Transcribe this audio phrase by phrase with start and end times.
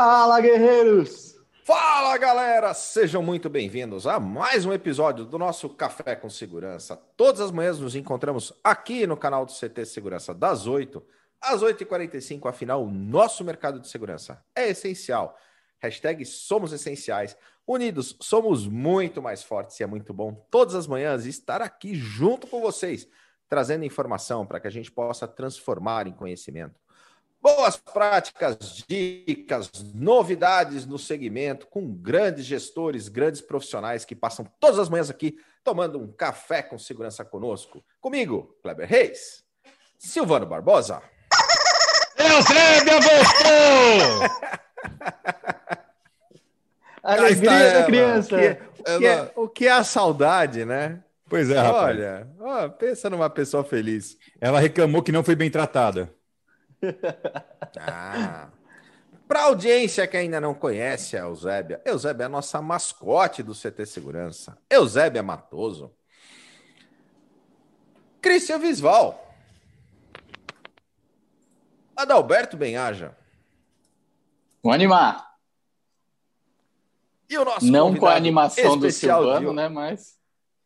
[0.00, 1.34] Fala, guerreiros!
[1.64, 2.72] Fala, galera!
[2.72, 6.96] Sejam muito bem-vindos a mais um episódio do nosso Café com Segurança.
[7.16, 11.04] Todas as manhãs nos encontramos aqui no canal do CT Segurança, das 8
[11.40, 12.48] às 8h45.
[12.48, 15.36] Afinal, o nosso mercado de segurança é essencial.
[15.80, 17.36] Hashtag somos essenciais.
[17.66, 22.46] Unidos, somos muito mais fortes e é muito bom todas as manhãs estar aqui junto
[22.46, 23.08] com vocês,
[23.48, 26.78] trazendo informação para que a gente possa transformar em conhecimento.
[27.56, 34.90] Boas práticas, dicas, novidades no segmento, com grandes gestores, grandes profissionais que passam todas as
[34.90, 37.82] manhãs aqui tomando um café com segurança conosco.
[38.02, 39.42] Comigo, Kleber Reis,
[39.98, 41.00] Silvano Barbosa.
[42.18, 44.28] Eusébia voltou!
[47.02, 48.36] Alegria da criança.
[48.36, 51.02] O que, o, que é, o que é a saudade, né?
[51.30, 51.96] Pois é, rapaz.
[51.96, 54.18] Olha, ó, pensa numa pessoa feliz.
[54.38, 56.17] Ela reclamou que não foi bem tratada.
[57.80, 58.48] Ah.
[59.28, 63.84] Para audiência que ainda não conhece a Eusébia, Eusébia é a nossa mascote do CT
[63.84, 64.56] Segurança.
[64.70, 65.94] Eusébia Matoso.
[68.22, 69.22] Cristian Visval.
[71.94, 73.16] Adalberto Benhaja.
[74.62, 75.28] Vamos animar.
[77.28, 79.56] E o nosso Não com a animação do de Silvano, hoje.
[79.56, 79.68] né?
[79.68, 80.17] Mas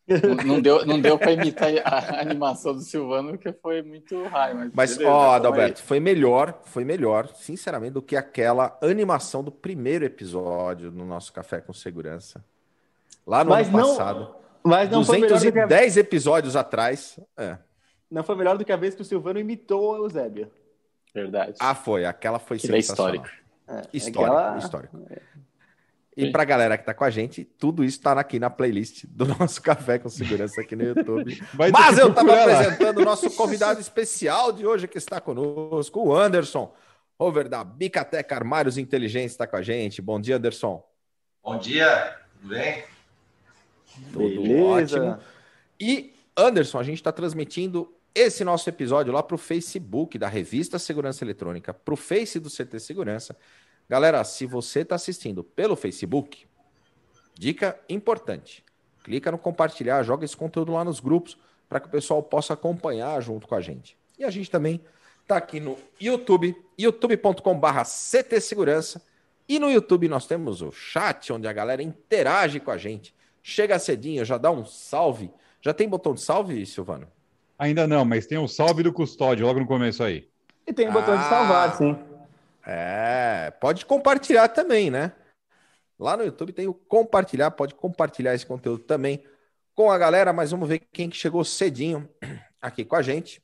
[0.09, 4.57] não, não deu, não deu para imitar a animação do Silvano, porque foi muito raio.
[4.57, 9.53] Mas, Mas, beleza, ó, Adalberto, foi melhor, foi melhor, sinceramente, do que aquela animação do
[9.53, 12.45] primeiro episódio no nosso Café com Segurança.
[13.27, 14.35] Lá no Mas ano não- passado.
[14.65, 15.67] Mas não foi, melhor do que a...
[15.67, 17.19] 210 episódios atrás.
[17.37, 17.57] É.
[18.11, 20.45] não foi melhor do que a vez que o Silvano imitou a Eusébia.
[20.45, 20.51] aí.
[21.23, 21.55] Verdade.
[21.61, 22.05] Ah, foi.
[22.05, 23.25] Aquela foi Aquilo é sensacional.
[23.69, 24.99] É, Histórico, aquela- histórico.
[26.17, 29.25] E pra galera que tá com a gente, tudo isso tá aqui na playlist do
[29.39, 31.43] nosso Café com Segurança aqui no YouTube.
[31.55, 32.61] Mas eu tava procurar lá.
[32.61, 36.75] apresentando o nosso convidado especial de hoje que está conosco, o Anderson.
[37.19, 40.03] Over da Bicateca Armários Inteligentes está com a gente.
[40.03, 40.85] Bom dia, Anderson.
[41.43, 42.85] Bom dia, tudo bem?
[44.13, 45.01] Tudo Beleza.
[45.01, 45.19] ótimo.
[45.81, 50.79] E, Anderson, a gente está transmitindo esse nosso episódio lá para o Facebook da Revista
[50.79, 53.37] Segurança Eletrônica, para o Face do CT Segurança.
[53.93, 56.47] Galera, se você está assistindo pelo Facebook,
[57.35, 58.65] dica importante:
[59.05, 61.37] clica no compartilhar, joga esse conteúdo lá nos grupos
[61.69, 63.95] para que o pessoal possa acompanhar junto com a gente.
[64.19, 64.81] E a gente também
[65.21, 69.03] está aqui no YouTube, youtube.com/barra CT Segurança.
[69.47, 73.15] E no YouTube nós temos o chat, onde a galera interage com a gente.
[73.43, 75.31] Chega cedinho, já dá um salve.
[75.61, 77.07] Já tem botão de salve, Silvano?
[77.59, 80.27] Ainda não, mas tem o salve do custódio logo no começo aí.
[80.67, 81.29] E tem o botão de Ah.
[81.29, 81.95] salvar, sim.
[82.65, 85.13] É, pode compartilhar também, né?
[85.99, 89.25] Lá no YouTube tem o compartilhar, pode compartilhar esse conteúdo também
[89.75, 92.09] com a galera, mas vamos ver quem que chegou cedinho
[92.61, 93.43] aqui com a gente.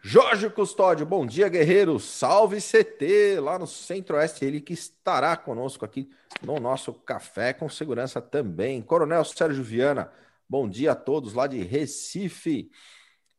[0.00, 1.98] Jorge Custódio, bom dia, guerreiro.
[1.98, 6.08] Salve CT, lá no Centro-Oeste, ele que estará conosco aqui
[6.40, 8.80] no nosso Café com Segurança também.
[8.80, 10.12] Coronel Sérgio Viana,
[10.48, 12.70] bom dia a todos lá de Recife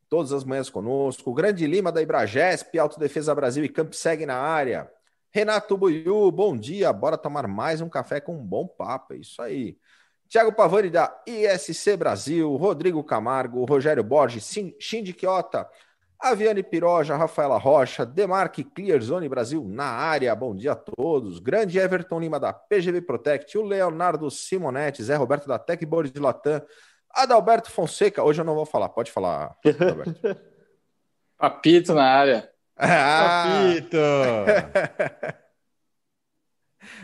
[0.10, 1.30] todas as manhãs conosco.
[1.30, 4.90] O Grande Lima da Ibragesp, Autodefesa Brasil e Campseg na área.
[5.32, 6.92] Renato Buiu, bom dia.
[6.92, 9.14] Bora tomar mais um café com um bom papo.
[9.14, 9.78] É isso aí.
[10.28, 15.70] Tiago Pavani da ISC Brasil, Rodrigo Camargo, Rogério Borges, Shindy Quiota,
[16.20, 20.36] Aviane Piroja, Rafaela Rocha, Demarque Clear Zone Brasil na área.
[20.36, 21.40] Bom dia a todos.
[21.40, 26.62] Grande Everton Lima da PGV Protect, o Leonardo Simonetti, Zé Roberto da Techboard de Latam,
[27.10, 28.24] Adalberto Fonseca.
[28.24, 30.20] Hoje eu não vou falar, pode falar, Adalberto.
[31.38, 32.50] Papito na área.
[32.76, 33.98] Ah, Papito!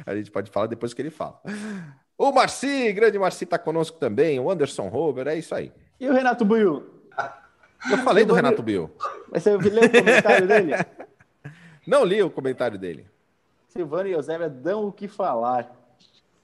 [0.06, 1.42] a gente pode falar depois que ele fala.
[2.18, 4.40] O Marci, grande Marci, tá conosco também.
[4.40, 5.72] O Anderson Rover, é isso aí.
[6.00, 7.02] E o Renato Buiu?
[7.90, 8.90] Eu falei do Renato Bill.
[9.30, 10.74] Mas você leu o comentário dele?
[11.86, 13.06] Não li o comentário dele.
[13.68, 15.70] Silvano e Eusébia dão o que falar.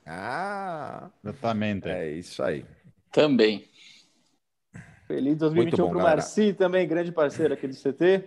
[0.05, 1.87] Ah, Exatamente.
[1.87, 2.65] é isso aí.
[3.11, 3.65] Também.
[5.07, 6.17] Feliz 2021 bom, pro galera.
[6.17, 8.23] Marci, também grande parceiro aqui do CT.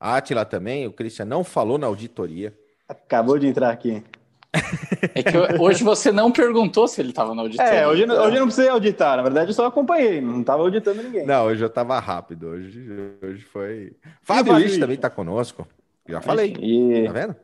[0.00, 2.52] A Atila também, o Christian não falou na auditoria.
[2.88, 4.02] Acabou de entrar aqui.
[5.14, 7.72] É que hoje você não perguntou se ele estava na auditoria.
[7.72, 9.16] É, hoje, não- hoje eu não precisei auditar.
[9.16, 10.20] Na verdade, eu só acompanhei.
[10.20, 11.26] Não estava auditando ninguém.
[11.26, 12.48] Não, hoje eu tava rápido.
[12.48, 12.90] Hoje,
[13.22, 13.96] hoje foi.
[14.22, 14.78] Fábio Lich?
[14.78, 15.66] também tá conosco.
[16.08, 16.54] Já falei.
[16.60, 17.04] E...
[17.06, 17.36] Tá vendo?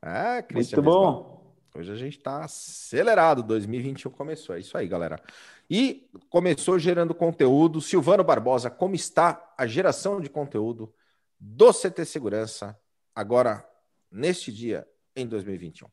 [0.00, 0.82] Ah, Christian.
[0.82, 1.35] Muito bom.
[1.76, 3.42] Hoje a gente tá acelerado.
[3.42, 4.56] 2021 começou.
[4.56, 5.20] É isso aí, galera.
[5.68, 7.80] E começou gerando conteúdo.
[7.80, 10.92] Silvano Barbosa, como está a geração de conteúdo
[11.38, 12.78] do CT Segurança
[13.14, 13.66] agora,
[14.10, 15.88] neste dia, em 2021?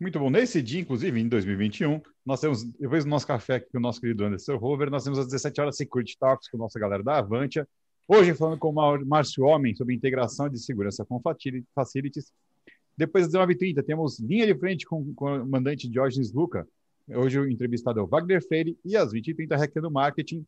[0.00, 0.30] Muito bom.
[0.30, 4.00] Nesse dia, inclusive, em 2021, nós temos, depois do nosso café aqui com o nosso
[4.00, 7.18] querido Anderson Rover, nós temos às 17 horas Security Talks com a nossa galera da
[7.18, 7.68] Avantia,
[8.12, 11.22] Hoje, falando com o Márcio Homem sobre integração de segurança com
[11.72, 12.32] facilities.
[13.00, 16.68] Depois das 19h30, temos linha de frente com, o comandante Diógenes Luca.
[17.08, 18.78] Hoje o entrevistado é o Wagner Freire.
[18.84, 20.46] E às 20h30, Recreio do Marketing,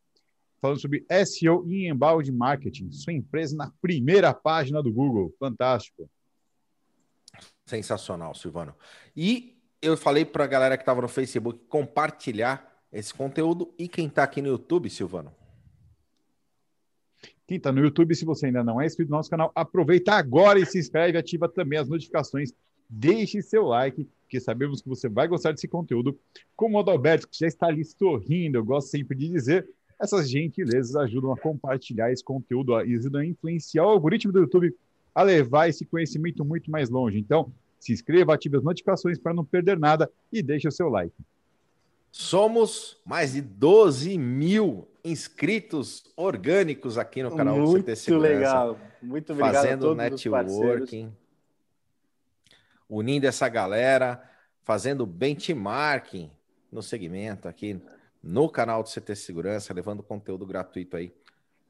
[0.61, 2.93] falando sobre SEO e embalde marketing.
[2.93, 5.35] Sua empresa na primeira página do Google.
[5.39, 6.11] Fantástico.
[7.65, 8.75] Sensacional, Silvano.
[9.17, 13.73] E eu falei para a galera que estava no Facebook compartilhar esse conteúdo.
[13.79, 15.35] E quem está aqui no YouTube, Silvano?
[17.53, 20.59] Quem está no YouTube, se você ainda não é inscrito no nosso canal, aproveita agora
[20.59, 22.51] e se inscreve, ativa também as notificações,
[22.89, 26.19] deixe seu like, porque sabemos que você vai gostar desse conteúdo.
[26.57, 29.69] Como o Adalberto, que já está ali sorrindo, eu gosto sempre de dizer,
[30.01, 34.75] essas gentilezas ajudam a compartilhar esse conteúdo, ajudam a influenciar o algoritmo do YouTube
[35.15, 37.19] a levar esse conhecimento muito mais longe.
[37.19, 41.15] Então, se inscreva, ative as notificações para não perder nada e deixe o seu like.
[42.15, 48.29] Somos mais de 12 mil inscritos orgânicos aqui no canal muito do CT Segurança.
[48.29, 48.79] Muito legal.
[49.01, 51.17] Muito obrigado fazendo networking,
[52.87, 54.23] unindo essa galera,
[54.63, 56.31] fazendo benchmarking
[56.71, 57.81] no segmento aqui
[58.23, 61.15] no canal do CT Segurança, levando conteúdo gratuito aí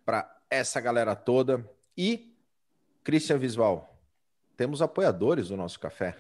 [0.05, 1.65] para essa galera toda.
[1.97, 2.37] E
[3.05, 3.97] Christian Visual,
[4.57, 6.17] temos apoiadores do nosso café.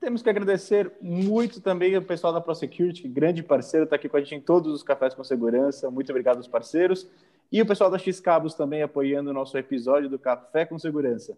[0.00, 4.20] Temos que agradecer muito também ao pessoal da ProSecurity, grande parceiro, está aqui com a
[4.20, 5.90] gente em todos os cafés com segurança.
[5.90, 7.08] Muito obrigado aos parceiros.
[7.50, 11.36] E o pessoal da X Cabos também apoiando o nosso episódio do Café com Segurança.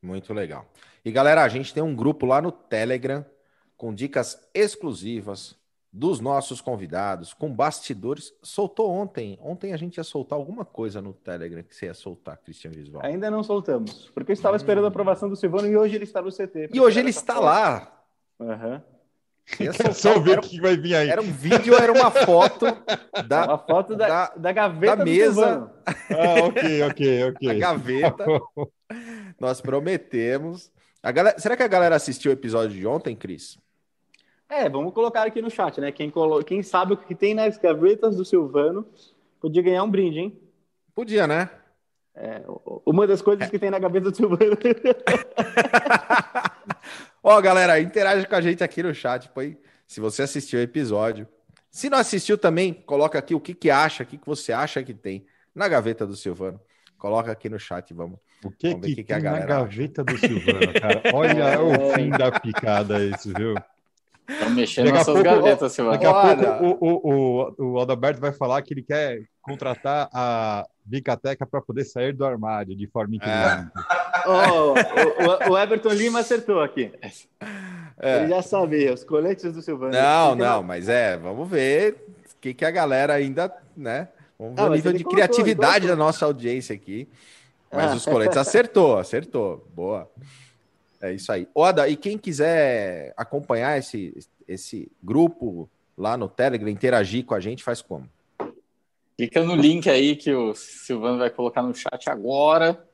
[0.00, 0.64] Muito legal.
[1.04, 3.26] E galera, a gente tem um grupo lá no Telegram
[3.76, 5.56] com dicas exclusivas,
[5.92, 8.32] dos nossos convidados, com bastidores.
[8.42, 9.38] Soltou ontem.
[9.42, 13.04] Ontem a gente ia soltar alguma coisa no Telegram que você ia soltar, Cristian Visual.
[13.04, 14.56] Ainda não soltamos, porque eu estava hum.
[14.56, 16.70] esperando a aprovação do Silvano e hoje ele está no CT.
[16.72, 17.44] E hoje ele está foto.
[17.44, 18.04] lá.
[18.40, 18.74] Aham.
[18.74, 19.00] Uhum.
[19.92, 21.08] só ver o que vai vir aí.
[21.08, 22.66] Era um vídeo, era uma foto
[23.26, 25.72] da, uma foto da, da, da gaveta da mesa.
[25.86, 27.50] ah, ok, ok, ok.
[27.50, 28.24] A gaveta.
[29.40, 30.70] Nós prometemos.
[31.02, 33.58] A galera, será que a galera assistiu o episódio de ontem, Cris?
[34.50, 35.92] É, vamos colocar aqui no chat, né?
[35.92, 36.42] Quem, colo...
[36.42, 38.84] Quem sabe o que tem nas gavetas do Silvano
[39.40, 40.36] podia ganhar um brinde, hein?
[40.92, 41.48] Podia, né?
[42.16, 42.42] É,
[42.84, 44.58] uma das coisas que tem na gaveta do Silvano.
[47.22, 49.56] Ó, galera, interage com a gente aqui no chat, põe,
[49.86, 51.28] se você assistiu o episódio.
[51.70, 54.82] Se não assistiu também, coloca aqui o que, que acha, o que, que você acha
[54.82, 55.24] que tem
[55.54, 56.60] na gaveta do Silvano.
[56.98, 58.18] Coloca aqui no chat, vamos.
[58.44, 60.12] O que, vamos que, que, que, a galera na gaveta acha.
[60.12, 61.02] do Silvano, cara?
[61.14, 61.58] Olha é...
[61.58, 63.54] o fim da picada isso, viu?
[64.30, 65.98] Estão mexendo daqui nessas pouco, gavetas, Silvano.
[65.98, 66.52] Daqui a Olha.
[66.54, 71.84] pouco o, o, o, Adalberto vai falar que ele quer contratar a Bicateca para poder
[71.84, 73.70] sair do armário de forma inteligente.
[73.76, 74.28] É.
[74.28, 76.92] oh, o, o, Everton Lima acertou aqui.
[78.02, 78.20] É.
[78.20, 79.92] Ele já sabia, os coletes do Silvano.
[79.92, 81.96] Não, não, mas é, vamos ver
[82.34, 84.08] o que, que a galera ainda, né?
[84.38, 87.06] Vamos ver ah, o nível de colocou, criatividade da nossa audiência aqui.
[87.70, 87.94] Mas ah.
[87.96, 89.66] os coletes acertou, acertou.
[89.74, 90.10] Boa.
[91.00, 91.48] É isso aí.
[91.54, 94.14] Oda, e quem quiser acompanhar esse,
[94.46, 98.08] esse grupo lá no Telegram, interagir com a gente, faz como?
[99.16, 102.86] Clica no link aí que o Silvano vai colocar no chat agora.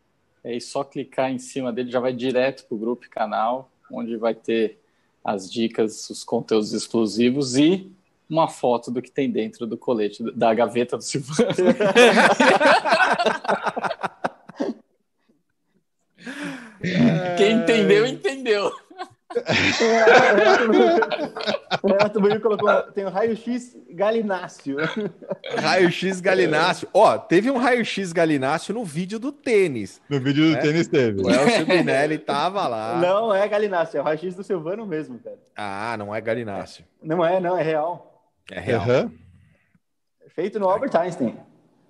[0.42, 4.16] É só clicar em cima dele, já vai direto para o grupo e canal, onde
[4.16, 4.78] vai ter
[5.24, 7.90] as dicas, os conteúdos exclusivos e
[8.30, 11.50] uma foto do que tem dentro do colete, da gaveta do Silvano.
[17.36, 18.72] Quem entendeu, entendeu.
[21.82, 24.76] o Renato Buiu colocou, tem o raio-x galináceo.
[25.58, 26.88] Raio-x galináceo.
[26.94, 30.00] Ó, teve um raio-x galináceo no vídeo do tênis.
[30.08, 30.60] No vídeo do né?
[30.60, 31.22] tênis teve.
[31.22, 32.98] O Elcio Binelli tava lá.
[32.98, 35.38] Não é galináceo, é o raio-x do Silvano mesmo, cara.
[35.56, 36.84] Ah, não é galináceo.
[37.02, 38.30] Não é, não, é real.
[38.50, 38.86] É real.
[38.86, 39.10] Uhum.
[40.34, 41.36] Feito no Albert Einstein.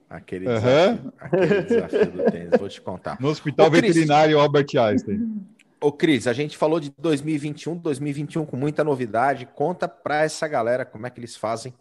[0.08, 0.54] Aquele, uhum.
[0.54, 3.20] desafio, aquele desafio do tênis, vou te contar.
[3.20, 5.44] No Hospital Ô, Veterinário Albert Einstein.
[5.80, 9.46] Ô, Cris, a gente falou de 2021, 2021 com muita novidade.
[9.46, 11.74] Conta para essa galera como é que eles fazem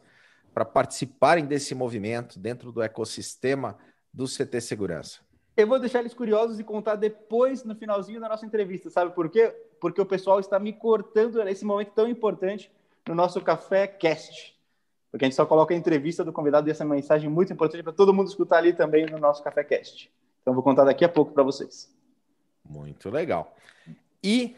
[0.54, 3.78] para participarem desse movimento dentro do ecossistema
[4.12, 5.20] do CT Segurança.
[5.56, 8.90] Eu vou deixar eles curiosos e contar depois, no finalzinho da nossa entrevista.
[8.90, 9.54] Sabe por quê?
[9.80, 12.72] Porque o pessoal está me cortando nesse momento tão importante
[13.08, 14.55] no nosso Café Cast
[15.16, 17.94] porque a gente só coloca a entrevista do convidado e essa mensagem muito importante para
[17.94, 20.12] todo mundo escutar ali também no nosso Café Cast.
[20.42, 21.90] Então vou contar daqui a pouco para vocês.
[22.70, 23.56] Muito legal.
[24.22, 24.58] E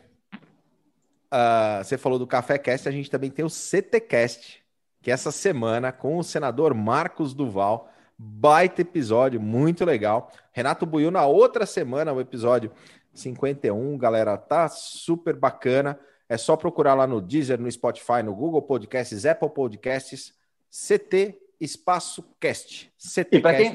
[1.32, 4.64] uh, você falou do Café Cast, a gente também tem o CT Cast,
[5.00, 10.32] que é essa semana com o senador Marcos Duval, baita episódio, muito legal.
[10.52, 12.72] Renato Buiu na outra semana, o episódio
[13.14, 16.00] 51, galera, tá super bacana.
[16.28, 20.36] É só procurar lá no Deezer, no Spotify, no Google Podcasts, Apple Podcasts,
[20.70, 22.92] CT Espaço Cast.
[22.98, 23.74] CT para quem,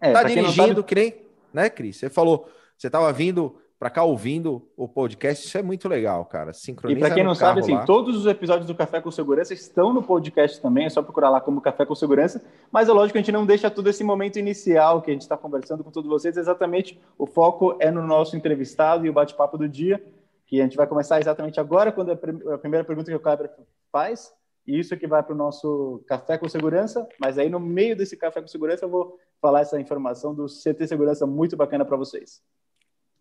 [0.00, 0.82] É, tá dirigindo, sabe...
[0.82, 1.14] que nem,
[1.52, 1.96] né, Cris?
[1.96, 6.52] Você falou, você estava vindo para cá ouvindo o podcast, isso é muito legal, cara.
[6.52, 9.92] Sincroniza e para quem não sabe, assim, todos os episódios do Café com Segurança estão
[9.92, 12.44] no podcast também, é só procurar lá como Café com Segurança.
[12.70, 15.22] Mas é lógico que a gente não deixa todo esse momento inicial que a gente
[15.22, 19.58] está conversando com todos vocês, exatamente o foco é no nosso entrevistado e o bate-papo
[19.58, 20.00] do dia,
[20.46, 23.50] que a gente vai começar exatamente agora, quando a primeira pergunta que o Kleber
[23.90, 24.32] faz,
[24.66, 28.16] e isso que vai para o nosso Café com Segurança, mas aí no meio desse
[28.16, 32.42] Café com Segurança eu vou falar essa informação do CT Segurança muito bacana para vocês.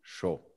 [0.04, 0.48] Show.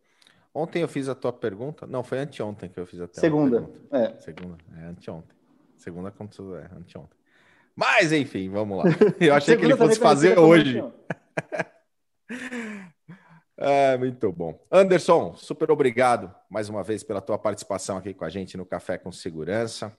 [0.54, 1.86] Ontem eu fiz a tua pergunta.
[1.86, 3.62] Não, foi anteontem que eu fiz a tua Segunda.
[3.62, 3.96] Pergunta.
[3.96, 4.20] É.
[4.20, 5.36] Segunda, é anteontem.
[5.76, 7.18] Segunda aconteceu, é anteontem.
[7.74, 8.84] Mas, enfim, vamos lá.
[9.20, 10.80] Eu achei que ele fosse fazer hoje.
[13.58, 14.64] é, muito bom.
[14.70, 18.96] Anderson, super obrigado mais uma vez pela tua participação aqui com a gente no Café
[18.96, 19.92] com Segurança.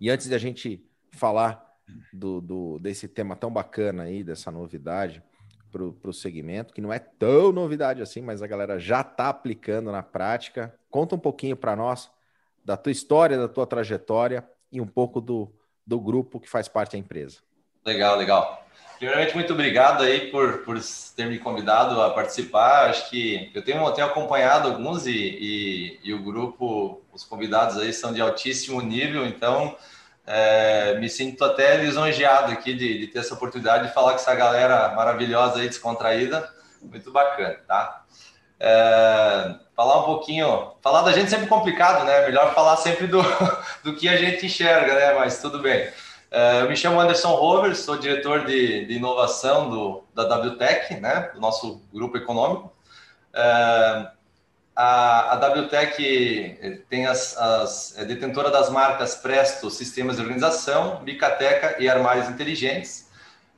[0.00, 1.64] E antes de a gente falar
[2.12, 5.22] do, do desse tema tão bacana aí, dessa novidade,
[5.70, 9.92] para o segmento, que não é tão novidade assim, mas a galera já está aplicando
[9.92, 10.74] na prática.
[10.90, 12.10] Conta um pouquinho para nós
[12.64, 15.52] da tua história, da tua trajetória e um pouco do,
[15.86, 17.38] do grupo que faz parte da empresa.
[17.84, 18.65] Legal, legal.
[18.98, 20.78] Primeiramente, muito obrigado aí por, por
[21.14, 22.88] ter me convidado a participar.
[22.88, 27.92] Acho que eu tenho, tenho acompanhado alguns e, e, e o grupo, os convidados aí
[27.92, 29.76] são de altíssimo nível, então
[30.26, 34.34] é, me sinto até lisonjeado aqui de, de, ter essa oportunidade de falar com essa
[34.34, 36.50] galera maravilhosa aí, descontraída.
[36.80, 38.02] Muito bacana, tá?
[38.58, 40.72] É, falar um pouquinho.
[40.80, 42.26] Falar da gente é sempre complicado, né?
[42.26, 43.22] Melhor falar sempre do,
[43.84, 45.14] do que a gente enxerga, né?
[45.14, 45.90] Mas tudo bem.
[46.30, 51.30] Eu me chamo Anderson Rovers, sou diretor de, de inovação do, da WTEC, né?
[51.32, 52.72] Do nosso grupo econômico.
[53.32, 54.08] É,
[54.74, 61.76] a, a WTEC tem as, as, é detentora das marcas Presto Sistemas de Organização, Bicateca
[61.82, 63.08] e Armários Inteligentes.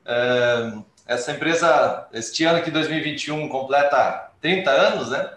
[0.04, 0.72] É,
[1.06, 5.32] essa empresa, este ano que 2021 completa 30 anos, né?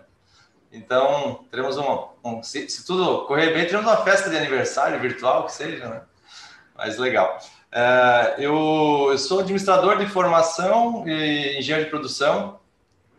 [0.72, 5.46] Então, teremos uma, um, se, se, tudo correr bem, teremos uma festa de aniversário virtual,
[5.46, 6.02] que seja, né?
[6.82, 7.38] Mas legal.
[7.72, 12.60] É, eu, eu sou administrador de formação e engenheiro de produção,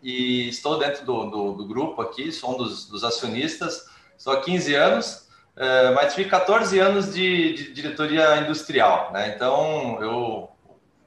[0.03, 3.87] e estou dentro do, do, do grupo aqui, sou um dos, dos, acionistas,
[4.19, 9.33] estou há 15 anos, é, mas tive 14 anos de, de, diretoria industrial, né?
[9.33, 10.51] Então, eu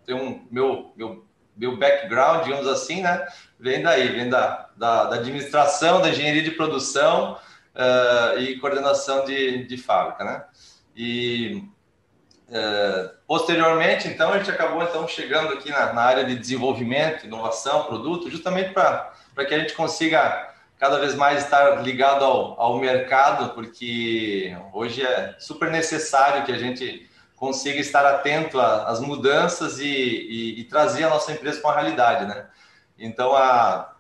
[0.05, 1.25] tenho um, meu, meu,
[1.57, 3.27] meu background, digamos assim, né?
[3.59, 9.65] Vem daí, vem da, da, da administração, da engenharia de produção uh, e coordenação de,
[9.65, 10.45] de fábrica, né?
[10.95, 11.74] E
[12.49, 17.85] é, posteriormente, então, a gente acabou então chegando aqui na, na área de desenvolvimento, inovação,
[17.85, 19.13] produto, justamente para
[19.47, 25.35] que a gente consiga cada vez mais estar ligado ao, ao mercado, porque hoje é
[25.39, 31.09] super necessário que a gente consiga estar atento às mudanças e, e, e trazer a
[31.09, 32.45] nossa empresa com a realidade, né?
[32.97, 33.93] Então, a,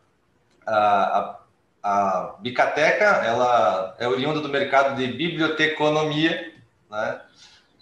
[0.65, 1.39] a,
[1.83, 6.53] a Bicateca, ela é oriunda do mercado de biblioteconomia,
[6.89, 7.21] né?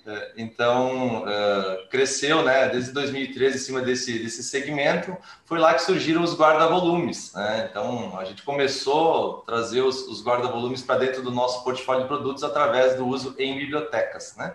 [0.06, 5.16] É, então, uh, cresceu né, desde 2013 em cima desse, desse segmento.
[5.46, 7.34] Foi lá que surgiram os guarda-volumes.
[7.34, 7.68] Né?
[7.70, 12.08] Então, a gente começou a trazer os, os guarda-volumes para dentro do nosso portfólio de
[12.10, 14.36] produtos através do uso em bibliotecas.
[14.36, 14.54] Né?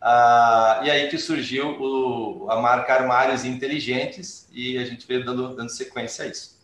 [0.00, 5.56] Uh, e aí que surgiu o, a marca Armários Inteligentes e a gente veio dando,
[5.56, 6.56] dando sequência a isso.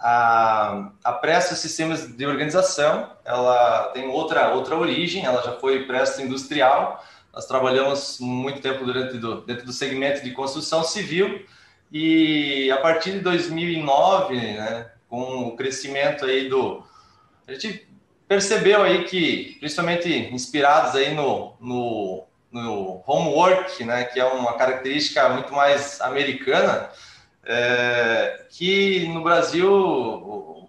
[0.00, 6.22] A, a Presto Sistemas de Organização, ela tem outra, outra origem, ela já foi Presto
[6.22, 7.02] Industrial,
[7.36, 11.44] nós trabalhamos muito tempo durante do, dentro do segmento de construção civil
[11.92, 16.82] e a partir de 2009, né, com o crescimento aí do...
[17.46, 17.86] A gente
[18.26, 25.28] percebeu aí que, principalmente inspirados aí no, no, no homework, né, que é uma característica
[25.28, 26.88] muito mais americana,
[27.44, 30.66] é, que no Brasil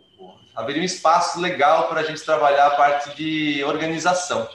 [0.53, 4.49] haveria um espaço legal para a gente trabalhar a parte de organização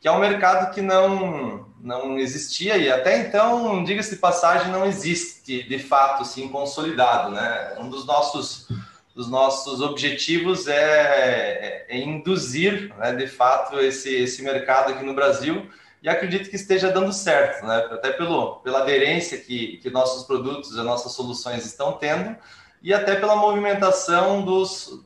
[0.00, 4.86] que é um mercado que não, não existia e até então, diga-se de passagem, não
[4.86, 7.74] existe de fato assim consolidado, né?
[7.78, 8.66] Um dos nossos
[9.14, 15.68] dos nossos objetivos é, é induzir, né, de fato, esse, esse mercado aqui no Brasil
[16.02, 17.88] e acredito que esteja dando certo, né?
[17.90, 22.34] Até pelo, pela aderência que, que nossos produtos e nossas soluções estão tendo
[22.82, 25.04] e até pela movimentação dos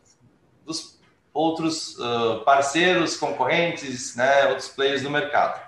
[1.34, 5.60] outros uh, parceiros, concorrentes, né, outros players do mercado.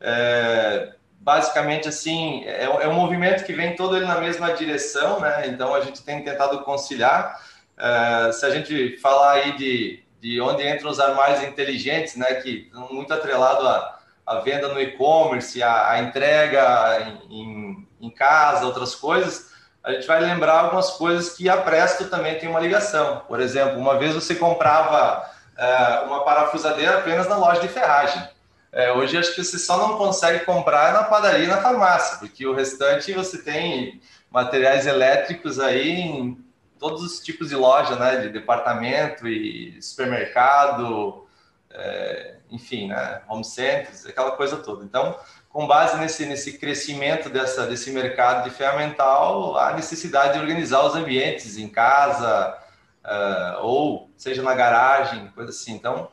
[0.00, 5.46] É, basicamente, assim, é, é, um movimento que vem todo ele na mesma direção, né?
[5.46, 7.40] Então, a gente tem tentado conciliar.
[7.78, 12.66] É, se a gente falar aí de, de onde entram os armários inteligentes, né, que
[12.66, 18.94] estão muito atrelado à, à venda no e-commerce, à, à, entrega em, em, casa, outras
[18.94, 19.53] coisas,
[19.84, 23.22] a gente vai lembrar algumas coisas que a Presto também tem uma ligação.
[23.28, 28.26] Por exemplo, uma vez você comprava é, uma parafusadeira apenas na loja de ferragem.
[28.72, 32.46] É, hoje acho que você só não consegue comprar na padaria e na farmácia, porque
[32.46, 34.00] o restante você tem
[34.30, 36.44] materiais elétricos aí em
[36.78, 38.16] todos os tipos de loja, né?
[38.16, 41.26] De departamento e supermercado,
[41.70, 43.20] é, enfim, né?
[43.28, 44.82] Home centers, aquela coisa toda.
[44.82, 45.14] Então,
[45.54, 50.96] com base nesse, nesse crescimento dessa, desse mercado de ferramental, a necessidade de organizar os
[50.96, 52.58] ambientes em casa,
[53.04, 55.72] uh, ou seja na garagem, coisa assim.
[55.74, 56.08] Então,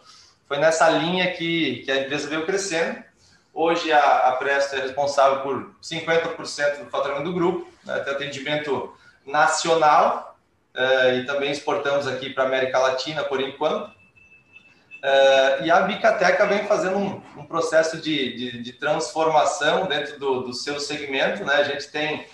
[0.47, 3.03] foi nessa linha que, que a empresa veio crescendo.
[3.51, 8.95] Hoje a, a Presto é responsável por 50% do faturamento do grupo, né, tem atendimento
[9.25, 10.37] nacional
[10.75, 13.91] uh, e também exportamos aqui para a América Latina por enquanto.
[15.03, 20.41] Uh, e a Bicateca vem fazendo um, um processo de, de, de, transformação dentro do,
[20.41, 21.43] do seu segmento.
[21.43, 21.55] Né?
[21.55, 22.27] A gente tem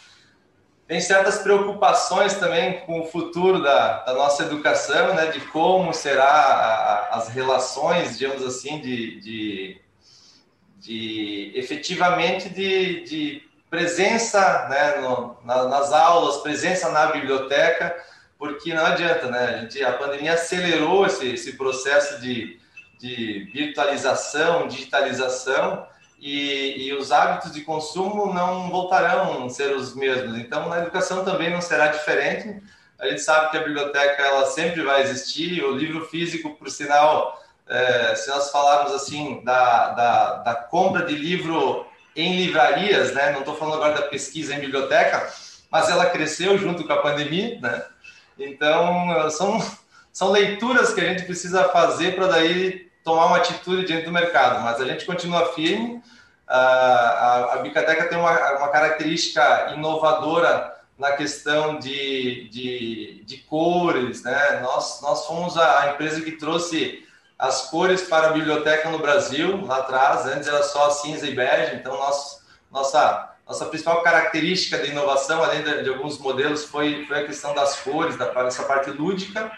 [0.88, 6.24] tem certas preocupações também com o futuro da, da nossa educação, né, de como será
[6.24, 9.82] a, as relações, digamos assim, de, de,
[10.80, 17.94] de efetivamente de, de presença né, no, na, nas aulas, presença na biblioteca,
[18.38, 19.46] porque não adianta, né?
[19.46, 22.60] A, gente, a pandemia acelerou esse, esse processo de,
[23.00, 25.88] de virtualização, digitalização,
[26.20, 30.36] e, e, os hábitos de consumo não voltarão a ser os mesmos.
[30.38, 32.60] Então, na educação também não será diferente.
[33.00, 35.64] A gente sabe que a biblioteca ela sempre vai existir.
[35.64, 41.14] O livro físico, por sinal, é, se nós falarmos assim da, da, da, compra de
[41.14, 43.32] livro em livrarias, né?
[43.32, 45.32] Não estou falando agora da pesquisa em biblioteca,
[45.70, 47.86] mas ela cresceu junto com a pandemia, né?
[48.40, 49.60] Então, são,
[50.12, 54.62] são leituras que a gente precisa fazer para daí tomar uma atitude diante do mercado,
[54.64, 56.02] mas a gente continua firme.
[56.48, 64.24] A, a, a Bicateca tem uma, uma característica inovadora na questão de, de, de, cores,
[64.24, 64.60] né?
[64.62, 67.06] Nós, nós fomos a, a, empresa que trouxe
[67.38, 71.76] as cores para a biblioteca no Brasil, lá atrás, antes era só cinza e bege,
[71.76, 77.20] então nós, nossa, nossa principal característica de inovação, além de, de alguns modelos, foi, foi
[77.20, 79.52] a questão das cores, da, dessa parte lúdica,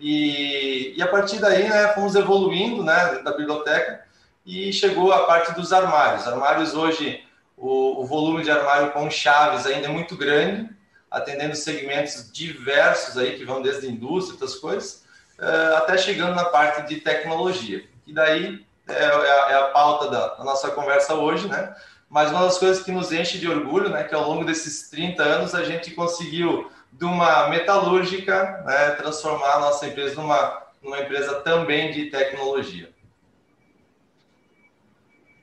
[0.00, 4.06] e, e a partir daí, né, fomos evoluindo, né, da biblioteca
[4.46, 6.26] e chegou a parte dos armários.
[6.26, 7.22] Armários hoje,
[7.56, 10.70] o, o volume de armário com chaves ainda é muito grande,
[11.10, 15.04] atendendo segmentos diversos aí que vão desde indústria, outras coisas,
[15.38, 17.84] uh, até chegando na parte de tecnologia.
[18.06, 21.74] E daí é, é, a, é a, pauta da, da, nossa conversa hoje, né?
[22.08, 25.22] Mas uma das coisas que nos enche de orgulho, né, que ao longo desses 30
[25.22, 31.40] anos a gente conseguiu de uma metalúrgica, né, transformar a nossa empresa numa, numa empresa
[31.40, 32.90] também de tecnologia.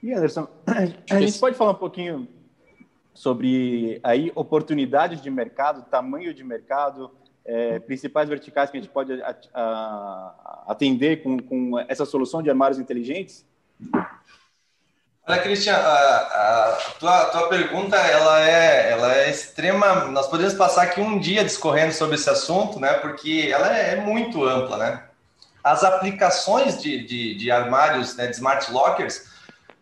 [0.01, 0.47] E Anderson,
[1.09, 2.27] a gente pode falar um pouquinho
[3.13, 7.11] sobre aí oportunidades de mercado, tamanho de mercado,
[7.45, 12.49] é, principais verticais que a gente pode a, a, atender com, com essa solução de
[12.49, 13.45] armários inteligentes?
[15.27, 20.05] Olha, Cristian, a, a, tua, tua pergunta ela é, ela é extrema.
[20.05, 22.93] Nós podemos passar aqui um dia discorrendo sobre esse assunto, né?
[22.93, 25.03] Porque ela é, é muito ampla, né?
[25.63, 29.23] As aplicações de, de, de armários, né, de smart lockers,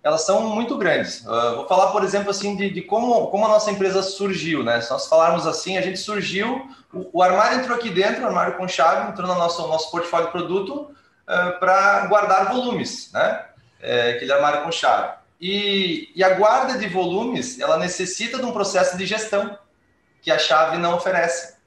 [0.01, 1.25] elas são muito grandes.
[1.25, 4.79] Uh, vou falar, por exemplo, assim, de, de, como, como a nossa empresa surgiu, né?
[4.79, 8.56] Se nós falarmos assim, a gente surgiu, o, o armário entrou aqui dentro, o armário
[8.56, 10.95] com chave, entrou no nosso, nosso portfólio de produto
[11.27, 13.43] uh, para guardar volumes, né?
[13.82, 15.22] É, aquele armário com chave.
[15.45, 19.60] E, e, a guarda de volumes, ela necessita de um processo de gestão
[20.21, 21.58] que a chave não oferece.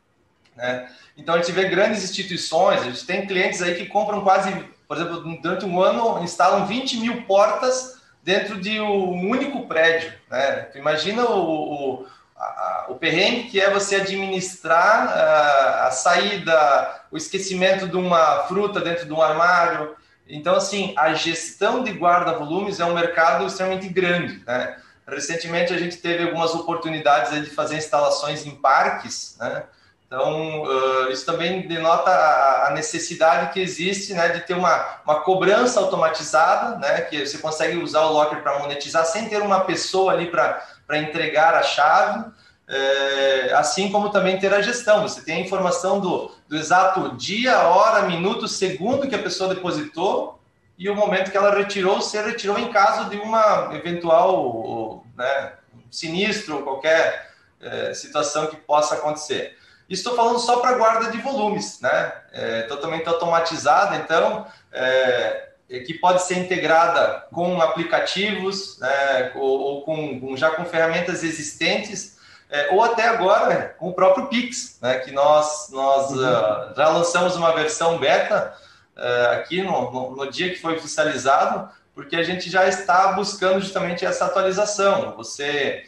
[0.57, 0.91] Né?
[1.15, 4.51] Então, a gente vê grandes instituições, a gente tem clientes aí que compram quase,
[4.89, 10.11] por exemplo, durante um ano, instalam 20 mil portas dentro de um único prédio.
[10.31, 10.69] Né?
[10.75, 17.87] imagina o, o, a, o perrengue que é você administrar a, a saída, o esquecimento
[17.87, 19.95] de uma fruta dentro de um armário,
[20.29, 24.43] então, assim, a gestão de guarda-volumes é um mercado extremamente grande.
[24.45, 24.77] Né?
[25.07, 29.37] Recentemente, a gente teve algumas oportunidades de fazer instalações em parques.
[29.39, 29.63] Né?
[30.07, 30.65] Então,
[31.11, 36.77] isso também denota a, a, necessidade que existe né, de ter uma, uma cobrança automatizada,
[36.79, 40.99] né, que você consegue usar o locker para monetizar sem ter uma pessoa ali para
[40.99, 42.25] entregar a chave.
[42.69, 45.03] É, assim como também ter a gestão.
[45.03, 50.41] Você tem a informação do, do exato dia, hora, minuto, segundo que a pessoa depositou
[50.79, 55.53] e o momento que ela retirou, se retirou em caso de uma eventual né,
[55.91, 57.31] sinistro qualquer
[57.61, 59.57] é, situação que possa acontecer.
[59.89, 62.13] Estou falando só para guarda de volumes, né?
[62.33, 70.37] É, totalmente automatizada, então, é, que pode ser integrada com aplicativos, né, ou, ou com,
[70.37, 72.16] já com ferramentas existentes
[72.49, 76.19] é, ou até agora com o próprio Pix, né, que nós, nós uhum.
[76.19, 78.55] uh, já lançamos uma versão beta
[78.97, 83.61] uh, aqui no, no, no, dia que foi oficializado, porque a gente já está buscando
[83.61, 85.15] justamente essa atualização.
[85.17, 85.85] Você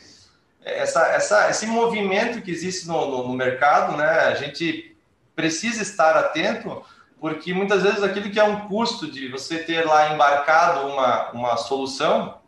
[0.64, 4.97] essa, essa, esse movimento que existe no, no, no mercado, né, a gente
[5.35, 6.83] precisa estar atento,
[7.21, 11.57] porque muitas vezes aquilo que é um custo de você ter lá embarcado uma, uma
[11.57, 12.38] solução,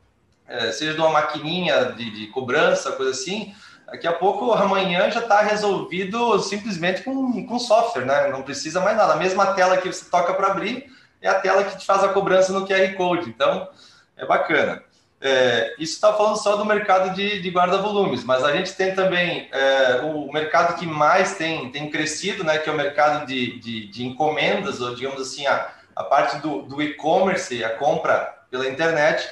[0.47, 3.55] é, seja de uma maquininha de, de, cobrança, coisa assim,
[3.91, 8.29] daqui a pouco, amanhã já está resolvido simplesmente com, com software, né?
[8.29, 9.15] Não precisa mais nada.
[9.15, 10.87] A mesma tela que você toca para abrir
[11.21, 13.29] é a tela que te faz a cobrança no QR Code.
[13.29, 13.69] Então,
[14.17, 14.83] é bacana.
[15.23, 19.51] É, isso está falando só do mercado de, de guarda-volumes, mas a gente tem também
[19.53, 23.87] é, o mercado que mais tem, tem crescido, né, que é o mercado de, de,
[23.89, 29.29] de encomendas, ou digamos assim, a, a parte do, do e-commerce, a compra pela internet,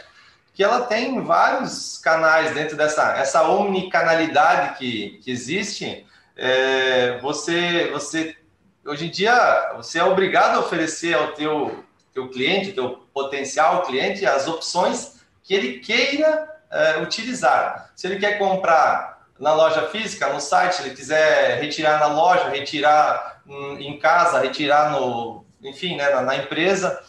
[0.59, 6.05] que ela tem vários canais dentro dessa essa omnicanalidade que, que existe.
[6.37, 8.37] É, você, você,
[8.85, 14.27] hoje em dia, você é obrigado a oferecer ao teu, teu cliente, teu potencial cliente,
[14.27, 17.93] as opções que ele queira é, utilizar.
[17.95, 23.43] Se ele quer comprar na loja física, no site, ele quiser retirar na loja, retirar
[23.79, 27.01] em casa, retirar no, enfim, né, na, na empresa.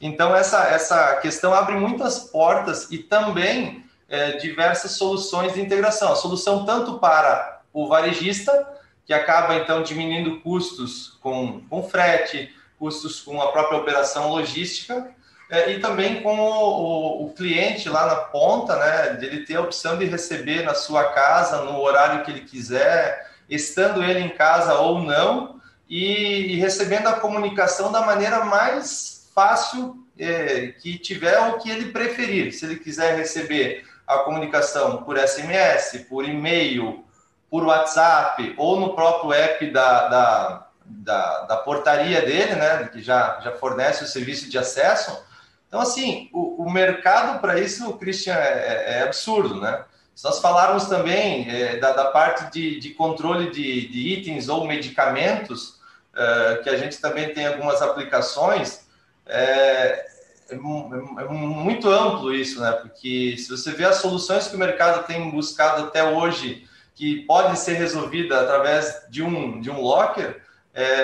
[0.00, 6.12] Então essa essa questão abre muitas portas e também é, diversas soluções de integração.
[6.12, 13.20] A solução tanto para o varejista que acaba então diminuindo custos com, com frete, custos
[13.20, 15.14] com a própria operação logística
[15.48, 19.56] é, e também com o, o, o, cliente lá na ponta, né, de ele ter
[19.56, 24.28] a opção de receber na sua casa, no horário que ele quiser, estando ele em
[24.28, 31.38] casa ou não, e, e recebendo a comunicação da maneira mais fácil é, que tiver
[31.38, 32.52] ou que ele preferir.
[32.52, 37.04] Se ele quiser receber a comunicação por SMS, por e-mail,
[37.50, 43.38] por WhatsApp ou no próprio app da, da, da, da portaria dele, né, que já,
[43.40, 45.24] já fornece o serviço de acesso,
[45.68, 49.84] então, assim, o, o mercado para isso, Christian, é, é, é, absurdo, né?
[50.14, 54.66] Se nós falarmos também é, da, da, parte de, de controle de, de, itens ou
[54.66, 55.78] medicamentos,
[56.14, 58.85] é, que a gente também tem algumas aplicações,
[59.26, 60.06] é,
[60.48, 62.72] é, é, muito amplo isso, né?
[62.72, 67.56] Porque se você vê as soluções que o mercado tem buscado até hoje, que podem
[67.56, 70.42] ser resolvidas através de um, de um locker,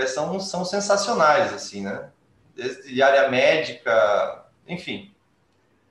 [0.07, 2.11] são, são sensacionais, assim, né?
[2.55, 5.11] Desde área médica, enfim,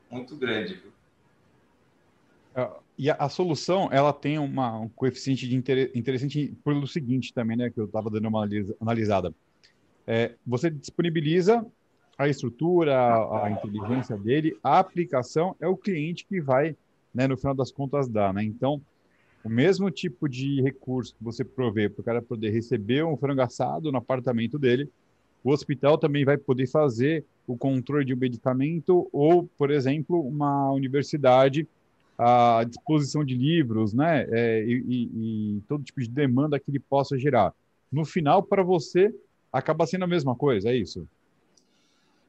[0.09, 0.75] muito grande.
[0.75, 0.91] Viu?
[2.55, 7.33] É, e a, a, solução, ela tem uma, um coeficiente de inter, interessante pelo seguinte
[7.33, 8.47] também, né, que eu estava dando uma
[8.79, 9.33] analisada.
[10.05, 11.65] É, você disponibiliza
[12.21, 16.75] a estrutura, a, a, inteligência dele, a aplicação é o cliente que vai,
[17.13, 18.31] né, no final das contas, dar.
[18.31, 18.43] Né?
[18.43, 18.79] Então,
[19.43, 23.41] o mesmo tipo de recurso que você provê para o cara poder receber um frango
[23.41, 24.87] assado no apartamento dele,
[25.43, 30.71] o hospital também vai poder fazer o controle de um medicamento ou, por exemplo, uma
[30.71, 31.67] universidade
[32.19, 36.79] à disposição de livros, né, é, e, e, e, todo tipo de demanda que ele
[36.79, 37.51] possa gerar.
[37.91, 39.11] No final, para você,
[39.51, 41.07] acaba sendo a mesma coisa, é isso?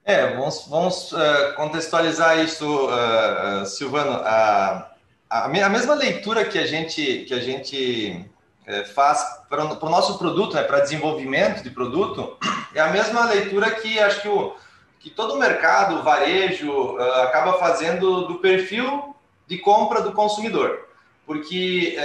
[0.04, 4.20] É, vamos, vamos uh, contextualizar isso, uh, Silvano.
[4.24, 4.90] A,
[5.30, 8.28] a, a, mesma leitura que a gente, que a gente
[8.66, 12.36] é, faz para o nosso produto, né, para desenvolvimento de produto,
[12.74, 14.56] é a mesma leitura que acho que, o,
[14.98, 19.14] que todo o mercado, o varejo, uh, acaba fazendo do perfil
[19.46, 20.88] de compra do consumidor.
[21.24, 21.96] Porque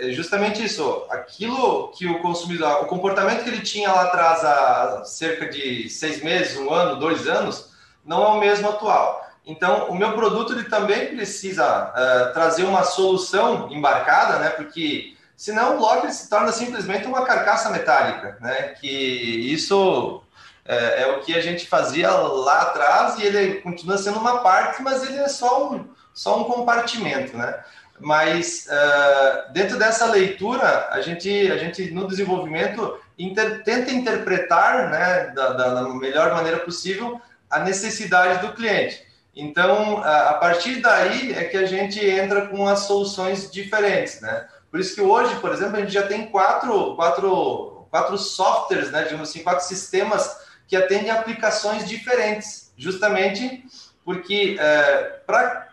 [0.00, 5.04] é, justamente isso, aquilo que o consumidor, o comportamento que ele tinha lá atrás há
[5.04, 7.70] cerca de seis meses, um ano, dois anos,
[8.04, 9.28] não é o mesmo atual.
[9.46, 14.50] Então, o meu produto ele também precisa uh, trazer uma solução embarcada, né?
[14.50, 18.74] Porque Senão, o locker se torna simplesmente uma carcaça metálica, né?
[18.78, 20.22] Que isso
[20.66, 24.82] é, é, o que a gente fazia lá atrás e ele continua sendo uma parte,
[24.82, 27.58] mas ele é só um, só um compartimento, né?
[28.00, 35.32] Mas uh, dentro dessa leitura, a gente, a gente no desenvolvimento inter, tenta interpretar, né,
[35.34, 39.04] da, da, melhor maneira possível, a necessidade do cliente.
[39.34, 44.46] Então, a partir daí é que a gente entra com as soluções diferentes, né?
[44.70, 49.02] Por isso que hoje, por exemplo, a gente já tem quatro, quatro, quatro softwares, né,
[49.04, 53.64] digamos assim, quatro sistemas que atendem aplicações diferentes, justamente
[54.04, 55.69] porque é, para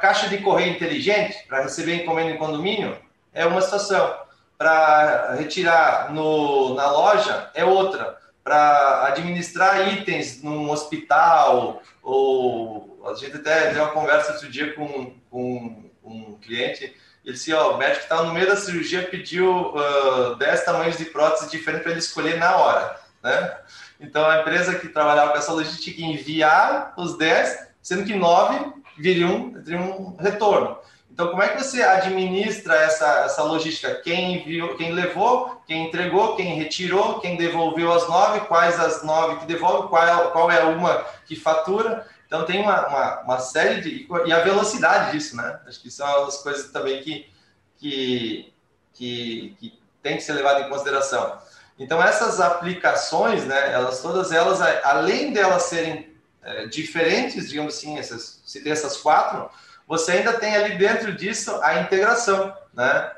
[0.00, 2.96] caixa de correio inteligente, para receber encomenda em condomínio,
[3.32, 4.14] é uma situação.
[4.58, 8.18] Para retirar no, na loja, é outra.
[8.44, 15.14] Para administrar itens num hospital, ou a gente até deu uma conversa outro dia com,
[15.30, 16.94] com um cliente
[17.24, 21.06] Ele disse, ó, o médico estava no meio da cirurgia, pediu uh, 10 tamanhos de
[21.06, 23.58] prótese diferentes para ele escolher na hora, né?
[24.00, 29.52] Então, a empresa que trabalhava com essa logística enviar os 10, sendo que 9 viriam,
[29.62, 30.78] teriam um retorno.
[31.10, 33.94] Então, como é que você administra essa, essa logística?
[33.96, 39.40] Quem enviou, quem levou, quem entregou, quem retirou, quem devolveu as nove, quais as nove
[39.40, 42.06] que devolve, qual, qual é uma que fatura?
[42.26, 44.08] Então, tem uma, uma, uma, série de.
[44.24, 45.60] E a velocidade disso, né?
[45.66, 47.28] Acho que são as coisas também que,
[47.76, 48.52] que,
[48.94, 51.38] que, que tem que ser levado em consideração.
[51.78, 58.40] Então, essas aplicações, né, elas, todas elas, além delas serem é, diferentes, digamos assim, essas,
[58.44, 59.50] se tem essas quatro,
[59.86, 63.10] você ainda tem ali dentro disso a integração, né?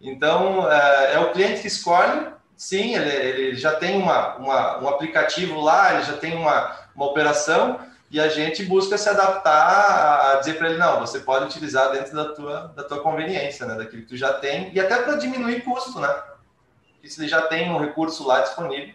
[0.00, 4.88] Então, é, é o cliente que escolhe, sim, ele, ele já tem uma, uma, um
[4.88, 10.34] aplicativo lá, ele já tem uma, uma operação, e a gente busca se adaptar a
[10.40, 13.76] dizer para ele, não, você pode utilizar dentro da tua, da tua conveniência, né?
[13.76, 16.08] Daquilo que tu já tem, e até para diminuir custo, né?
[16.94, 18.94] Porque se ele já tem um recurso lá disponível.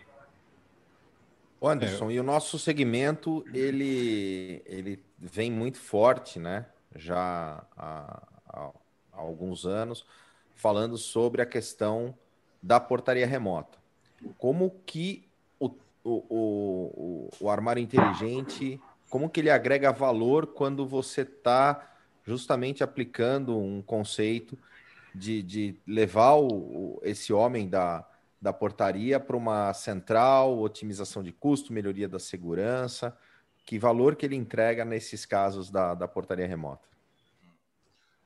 [1.67, 2.13] Anderson, é.
[2.13, 6.65] e o nosso segmento, ele, ele vem muito forte, né?
[6.95, 8.71] já há, há,
[9.12, 10.06] alguns anos,
[10.56, 12.15] falando sobre a questão
[12.62, 13.78] da portaria remota.
[14.38, 15.28] Como que
[15.60, 15.67] o,
[16.04, 21.91] o, o, o armário inteligente, como que ele agrega valor quando você está
[22.25, 24.58] justamente aplicando um conceito
[25.13, 28.06] de, de levar o, esse homem da,
[28.41, 33.15] da portaria para uma central, otimização de custo, melhoria da segurança.
[33.65, 36.88] Que valor que ele entrega nesses casos da, da portaria remota?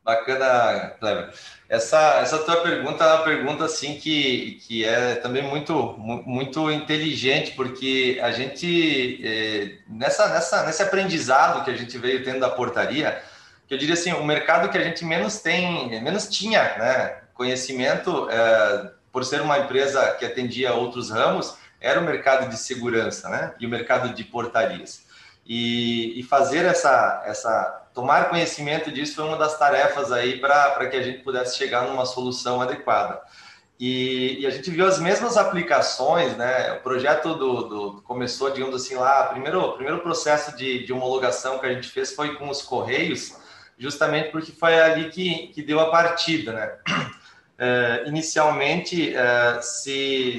[0.04, 1.30] Bacana, Cleber.
[1.68, 7.52] Essa, essa tua pergunta é uma pergunta assim que, que é também muito, muito inteligente,
[7.52, 13.22] porque a gente, é, nessa, nessa, nesse aprendizado que a gente veio tendo da portaria,
[13.68, 18.28] que eu diria assim, o mercado que a gente menos tem, menos tinha né, conhecimento,
[18.32, 23.54] é, por ser uma empresa que atendia outros ramos, era o mercado de segurança né,
[23.60, 25.08] e o mercado de portarias.
[25.46, 30.96] E, e fazer essa, essa tomar conhecimento disso foi uma das tarefas aí para que
[30.96, 33.22] a gente pudesse chegar numa solução adequada.
[33.80, 36.74] E, e, a gente viu as mesmas aplicações, né?
[36.74, 41.66] O projeto do, do começou, digamos assim, lá, primeiro, primeiro processo de, de homologação que
[41.66, 43.38] a gente fez foi com os Correios,
[43.78, 46.74] justamente porque foi ali que, que deu a partida, né?
[47.62, 50.38] É, inicialmente, é, se,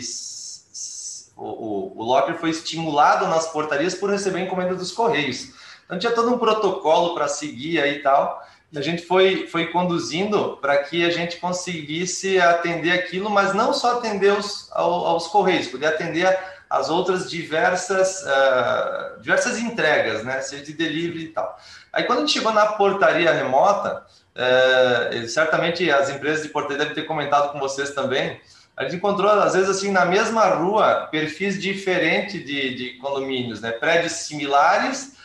[1.37, 5.48] o, o, o Locker foi estimulado nas portarias por receber encomenda dos Correios.
[5.85, 8.42] Então tinha todo um protocolo para seguir aí e tal.
[8.72, 13.74] E a gente foi, foi conduzindo para que a gente conseguisse atender aquilo, mas não
[13.74, 16.38] só atender os, ao, aos Correios, poder atender
[16.70, 20.40] as outras diversas, uh, diversas entregas, né?
[20.40, 21.59] Seja de delivery e tal.
[21.92, 24.06] Aí quando a gente chegou na portaria remota,
[24.40, 28.40] uh, certamente as empresas de portaria devem ter comentado com vocês também,
[28.76, 33.72] a gente encontrou, às vezes, assim, na mesma rua, perfis diferentes de, de condomínios, né?
[33.72, 35.16] Prédios similares,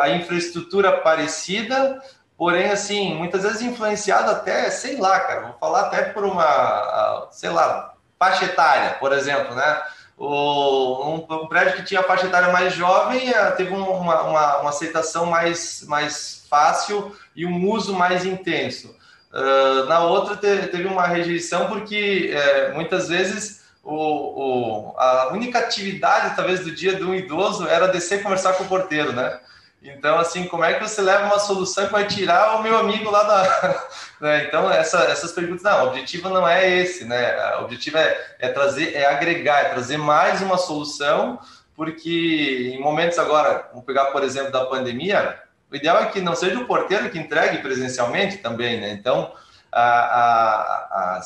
[0.00, 2.02] a infraestrutura parecida,
[2.38, 7.50] porém, assim, muitas vezes influenciado até, sei lá, cara, vou falar até por uma, sei
[7.50, 9.82] lá, faixa etária, por exemplo, né?
[10.16, 14.68] O, um, um, prédio que tinha faixa etária mais jovem eh, teve uma, uma, uma,
[14.70, 18.94] aceitação mais, mais fácil e um uso mais intenso.
[19.32, 26.36] Uh, na outra teve uma rejeição porque é, muitas vezes o, o, a única atividade
[26.36, 29.38] talvez do dia do um idoso era descer e conversar com o porteiro, né?
[29.84, 33.10] Então, assim, como é que você leva uma solução que vai tirar o meu amigo
[33.10, 33.86] lá da.
[34.18, 34.44] né?
[34.44, 37.56] Então, essa, essas perguntas, não, o objetivo não é esse, né?
[37.58, 41.38] O objetivo é, é trazer, é agregar, é trazer mais uma solução,
[41.76, 45.38] porque em momentos agora, vamos pegar, por exemplo, da pandemia,
[45.74, 48.92] o ideal é que não seja o porteiro que entregue presencialmente também, né?
[48.92, 49.32] Então,
[49.72, 51.20] a, a,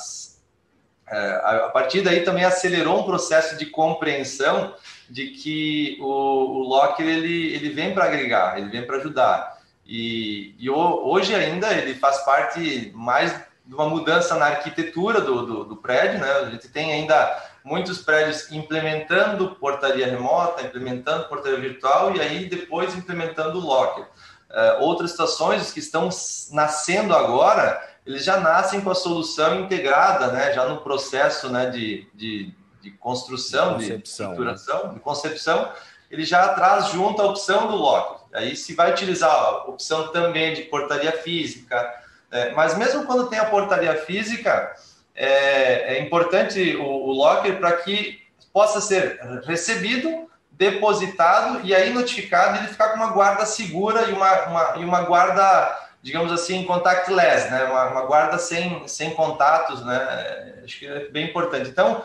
[1.07, 4.75] é, a partir daí também acelerou um processo de compreensão
[5.11, 9.59] de que o, o Locker ele, ele vem para agregar, ele vem para ajudar.
[9.85, 13.35] E, e, hoje ainda ele faz parte mais
[13.67, 16.31] de uma mudança na arquitetura do, do, do prédio, né?
[16.31, 22.95] A gente tem ainda muitos prédios implementando portaria remota, implementando portaria virtual e aí depois
[22.95, 24.07] implementando o Locker.
[24.51, 26.09] Uh, outras situações que estão
[26.53, 30.53] nascendo agora, eles já nascem com a solução integrada, né?
[30.53, 31.69] Já no processo, né?
[31.71, 34.95] De, de, de construção, de, de estruturação, né?
[34.95, 35.71] de concepção,
[36.11, 38.19] ele já traz junto a opção do locker.
[38.33, 41.95] Aí se vai utilizar a opção também de portaria física,
[42.31, 44.75] é, mas mesmo quando tem a portaria física,
[45.15, 50.28] é, é importante o, o locker para que possa ser recebido
[50.59, 55.03] depositado e aí notificado ele ficar com uma guarda segura e uma, uma, e uma
[55.03, 57.64] guarda digamos assim, contactless, né?
[57.64, 60.61] Uma, uma, guarda sem, sem contatos, né?
[60.64, 61.68] Acho que é bem importante.
[61.68, 62.05] Então,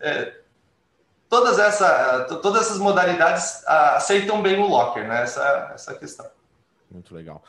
[0.00, 0.32] é,
[1.28, 5.22] todas, essa, todas essas modalidades aceitam bem o locker, né?
[5.22, 6.26] Essa, essa questão.
[6.90, 7.42] Muito legal.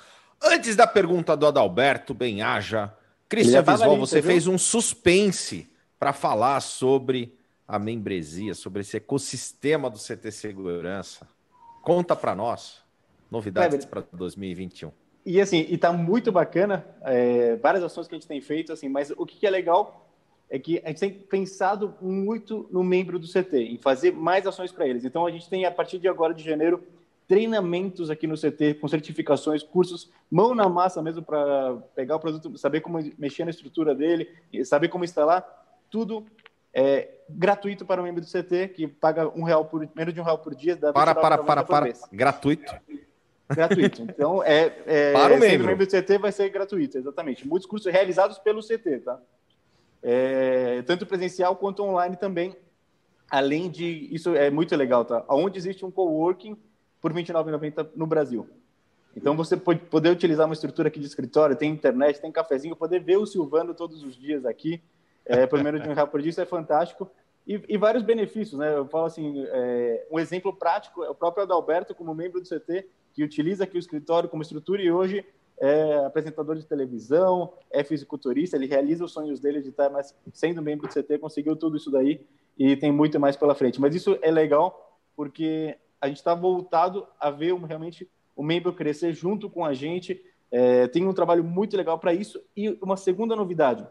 [0.43, 2.93] Antes da pergunta do Adalberto Benhaja,
[3.29, 4.31] Cristian Visual, você viu?
[4.31, 7.33] fez um suspense para falar sobre
[7.67, 11.27] a membresia, sobre esse ecossistema do CT Segurança.
[11.81, 12.83] Conta para nós
[13.29, 14.91] novidades para 2021.
[15.25, 18.87] E assim, e tá muito bacana, é, várias ações que a gente tem feito, assim,
[18.87, 20.07] mas o que, que é legal
[20.49, 24.71] é que a gente tem pensado muito no membro do CT, em fazer mais ações
[24.71, 25.03] para eles.
[25.03, 26.83] Então a gente tem, a partir de agora de janeiro,
[27.27, 32.55] treinamentos aqui no CT, com certificações, cursos, mão na massa mesmo para pegar o produto,
[32.59, 34.29] saber como mexer na estrutura dele,
[34.63, 35.43] saber como instalar,
[35.89, 36.25] tudo
[36.75, 40.23] é gratuito para o membro do CT, que paga um real por, menos de um
[40.23, 40.75] real por dia.
[40.75, 42.75] Para, para, para, para, gratuito.
[43.47, 44.01] Gratuito.
[44.03, 45.67] Então, é, é para o membro.
[45.67, 47.47] membro do CT vai ser gratuito, exatamente.
[47.47, 49.19] Muitos cursos realizados pelo CT, tá?
[50.03, 52.55] É, tanto presencial quanto online também.
[53.29, 55.23] Além de, isso é muito legal, tá?
[55.29, 56.57] Onde existe um coworking
[57.01, 58.47] por R$ 29,90 no Brasil.
[59.15, 62.99] Então, você pode poder utilizar uma estrutura aqui de escritório, tem internet, tem cafezinho, poder
[62.99, 64.81] ver o Silvano todos os dias aqui,
[65.25, 67.09] é, menos de um real por dia, isso é fantástico.
[67.47, 68.75] E, e, vários benefícios, né?
[68.75, 72.87] Eu falo assim, é, um exemplo prático é o próprio Adalberto, como membro do CT,
[73.13, 75.23] que utiliza aqui o escritório como estrutura e hoje
[75.59, 80.61] é apresentador de televisão, é fisiculturista, ele realiza os sonhos dele de estar mais, sendo
[80.61, 82.25] membro do CT, conseguiu tudo isso daí
[82.57, 83.79] e tem muito mais pela frente.
[83.79, 89.13] Mas isso é legal porque a gente está voltado a ver realmente o membro crescer
[89.13, 90.21] junto com a gente.
[90.51, 92.41] É, tem um trabalho muito legal para isso.
[92.55, 93.87] E uma segunda novidade,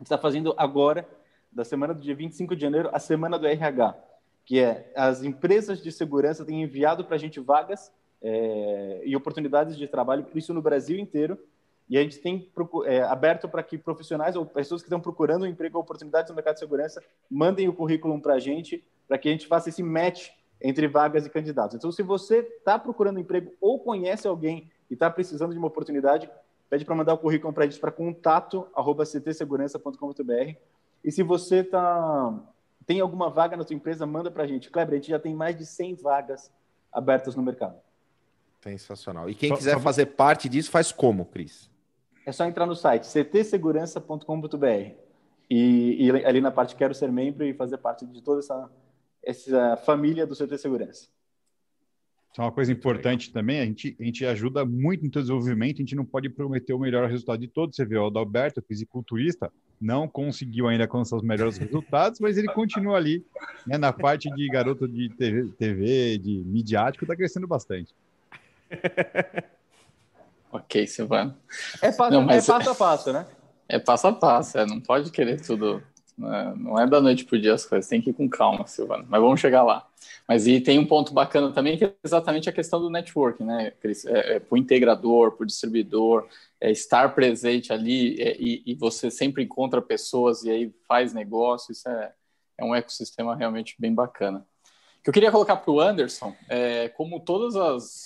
[0.00, 1.06] gente está fazendo agora,
[1.52, 3.96] da semana do dia 25 de janeiro, a semana do RH,
[4.44, 9.76] que é as empresas de segurança têm enviado para a gente vagas é, e oportunidades
[9.76, 11.38] de trabalho, isso no Brasil inteiro.
[11.88, 12.48] E a gente tem
[12.86, 16.36] é, aberto para que profissionais ou pessoas que estão procurando um emprego ou oportunidades no
[16.36, 19.82] mercado de segurança mandem o currículo para a gente, para que a gente faça esse
[19.82, 20.28] match
[20.62, 21.74] entre vagas e candidatos.
[21.74, 26.30] Então, se você está procurando emprego ou conhece alguém e está precisando de uma oportunidade,
[26.70, 30.54] pede para mandar o currículo para a gente para contato@ctsegurança.com.br.
[31.04, 32.32] E se você tá,
[32.86, 34.70] tem alguma vaga na sua empresa, manda para a gente.
[34.70, 36.52] Kleber, a gente já tem mais de 100 vagas
[36.92, 37.74] abertas no mercado.
[38.60, 39.28] Sensacional.
[39.28, 39.80] E quem só, quiser só...
[39.80, 41.68] fazer parte disso, faz como, Cris?
[42.24, 44.94] É só entrar no site ctsegurança.com.br
[45.50, 48.70] e, e, ali na parte Quero Ser Membro e fazer parte de toda essa,
[49.24, 51.08] essa família do CT Segurança.
[52.32, 55.78] Isso é uma coisa importante também, a gente, a gente ajuda muito no desenvolvimento, a
[55.78, 57.74] gente não pode prometer o melhor resultado de todos.
[57.74, 62.96] Você vê o Adalberto, fisiculturista, não conseguiu ainda alcançar os melhores resultados, mas ele continua
[62.96, 63.24] ali,
[63.66, 67.92] né, na parte de garoto de TV, TV de midiático, está crescendo bastante.
[70.52, 71.36] ok, Silvano.
[71.82, 73.26] É passo, não, é passo a passo, né?
[73.68, 75.82] É passo a passo, é, não pode querer tudo.
[76.20, 76.54] Né?
[76.56, 79.06] Não é da noite para o dia as coisas, tem que ir com calma, Silvano.
[79.08, 79.86] Mas vamos chegar lá.
[80.28, 83.72] Mas e tem um ponto bacana também, que é exatamente a questão do network, né,
[83.80, 84.04] Cris?
[84.04, 86.28] É, é, para o integrador, para o distribuidor,
[86.60, 91.72] é estar presente ali é, e, e, você sempre encontra pessoas e aí faz negócio,
[91.72, 92.12] isso é,
[92.58, 94.46] é um ecossistema realmente bem bacana
[95.02, 97.54] que eu queria colocar para o Anderson, é, como todos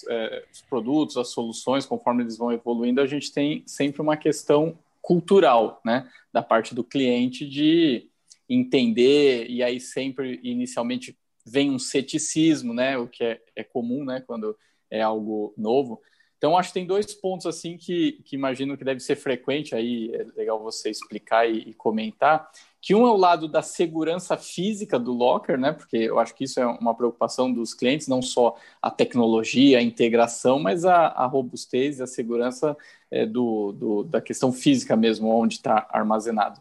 [0.09, 4.79] é, os produtos, as soluções, conforme eles vão evoluindo, a gente tem sempre uma questão
[5.05, 8.09] cultural, né, da parte do cliente de
[8.49, 11.14] entender e aí sempre inicialmente
[11.47, 14.57] vem um ceticismo, né, o que é, é comum, né, quando
[14.90, 16.01] é algo novo.
[16.38, 20.11] Então acho que tem dois pontos assim que, que imagino que deve ser frequente aí,
[20.14, 22.51] é legal você explicar e, e comentar
[22.85, 25.73] que um é o lado da segurança física do locker, né?
[25.73, 29.83] Porque eu acho que isso é uma preocupação dos clientes, não só a tecnologia, a
[29.83, 32.77] integração, mas a, a robustez e a segurança
[33.14, 36.61] é, do, do, da questão física mesmo, onde está armazenado.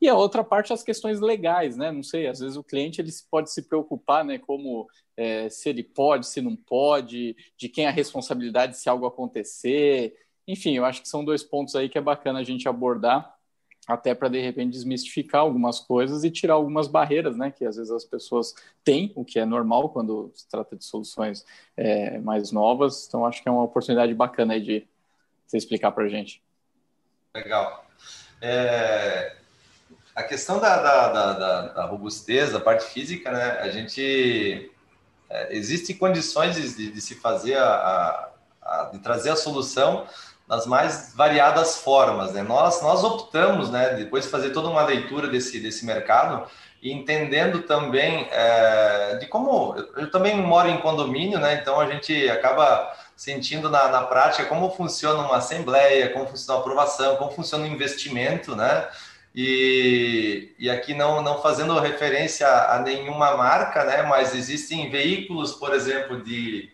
[0.00, 1.92] E a outra parte, as questões legais, né?
[1.92, 4.36] Não sei, às vezes o cliente ele pode se preocupar, né?
[4.36, 9.06] Como é, se ele pode, se não pode, de quem é a responsabilidade se algo
[9.06, 10.16] acontecer.
[10.46, 13.32] Enfim, eu acho que são dois pontos aí que é bacana a gente abordar
[13.86, 17.90] até para de repente desmistificar algumas coisas e tirar algumas barreiras, né, que às vezes
[17.90, 18.54] as pessoas
[18.84, 21.44] têm, o que é normal quando se trata de soluções
[21.76, 23.06] é, mais novas.
[23.08, 24.88] Então acho que é uma oportunidade bacana aí de
[25.52, 26.42] você explicar para a gente.
[27.34, 27.84] Legal.
[28.40, 29.36] É,
[30.14, 34.70] a questão da, da, da, da, robustez, da parte física, né, a gente
[35.28, 38.30] é, existem condições de, de se fazer a,
[38.62, 40.06] a, de trazer a solução
[40.48, 42.32] nas mais variadas formas.
[42.32, 42.42] Né?
[42.42, 46.46] Nós, nós optamos, né, depois de fazer toda uma leitura desse, desse mercado,
[46.82, 51.54] e entendendo também é, de como eu, eu, também moro em condomínio, né?
[51.54, 52.92] Então a gente acaba
[53.22, 57.68] sentindo na, na prática como funciona uma assembleia, como funciona a aprovação, como funciona o
[57.68, 58.88] investimento, né?
[59.32, 64.02] E, e aqui não, não fazendo referência a nenhuma marca, né?
[64.02, 66.72] Mas existem veículos, por exemplo, de,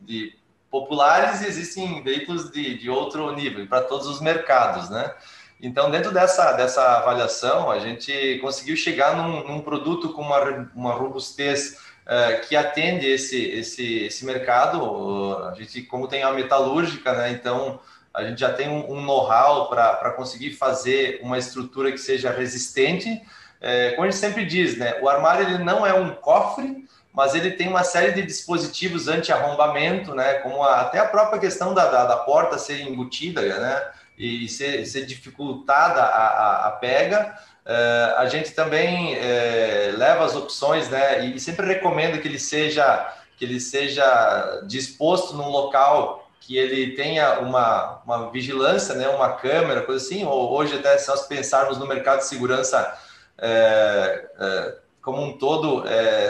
[0.00, 0.34] de
[0.70, 5.14] populares e existem veículos de, de outro nível, para todos os mercados, né?
[5.60, 10.94] Então, dentro dessa, dessa avaliação, a gente conseguiu chegar num, num produto com uma, uma
[10.94, 15.38] robustez uh, que atende esse, esse, esse mercado.
[15.48, 17.30] A gente, como tem a metalúrgica, né?
[17.30, 17.80] Então,
[18.12, 23.22] a gente já tem um, um know-how para conseguir fazer uma estrutura que seja resistente.
[23.60, 24.98] É, como a gente sempre diz, né?
[25.00, 30.14] O armário ele não é um cofre, mas ele tem uma série de dispositivos anti-arrombamento,
[30.14, 30.34] né?
[30.34, 33.82] Como a, até a própria questão da, da, da porta ser embutida, né?
[34.18, 37.36] e ser, ser dificultada a, a, a pega.
[37.64, 41.24] Uh, a gente também uh, leva as opções, né?
[41.26, 47.40] E sempre recomenda que ele seja que ele seja disposto num local que ele tenha
[47.40, 49.08] uma, uma vigilância, né?
[49.08, 50.24] Uma câmera, coisa assim.
[50.24, 52.98] Ou hoje até se nós pensarmos no mercado de segurança
[53.38, 55.82] uh, como um todo,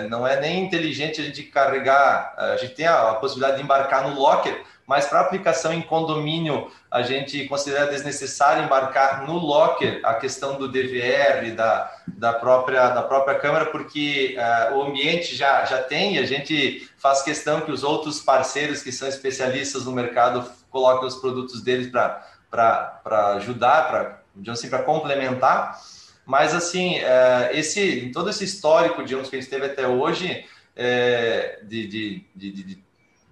[0.08, 2.34] não é nem inteligente a gente carregar.
[2.38, 6.70] A gente tem a, a possibilidade de embarcar no locker mas para aplicação em condomínio,
[6.90, 13.02] a gente considera desnecessário embarcar no locker a questão do DVR, da, da, própria, da
[13.02, 17.70] própria câmera, porque uh, o ambiente já, já tem e a gente faz questão que
[17.70, 24.20] os outros parceiros que são especialistas no mercado coloquem os produtos deles para ajudar, para
[24.52, 25.80] assim, complementar.
[26.26, 31.60] Mas, assim, uh, esse, todo esse histórico, digamos, que a gente teve até hoje, é,
[31.62, 32.82] de, de, de, de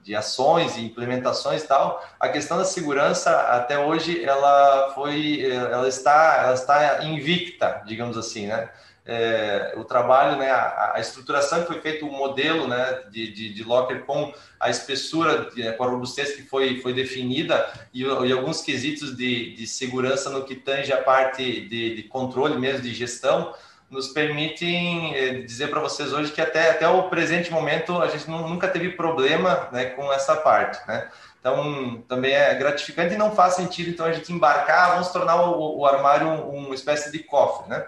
[0.03, 5.88] de ações e implementações e tal, a questão da segurança até hoje ela foi, ela
[5.88, 8.70] está, ela está invicta, digamos assim, né?
[9.12, 13.55] É, o trabalho, né, a, a, estruturação que foi feito, o modelo, né, de, de,
[13.55, 18.32] de locker com a espessura, de, com a robustez que foi, foi definida e, e
[18.32, 22.94] alguns quesitos de, de segurança no que tange a parte de, de controle mesmo, de
[22.94, 23.53] gestão,
[23.91, 28.30] nos permitem eh, dizer para vocês hoje que até, até o presente momento a gente
[28.30, 31.09] nunca teve problema né, com essa parte, né?
[31.41, 35.78] Então, também é gratificante e não faz sentido, então, a gente embarcar, vamos tornar o,
[35.78, 37.86] o armário um, uma espécie de cofre, né?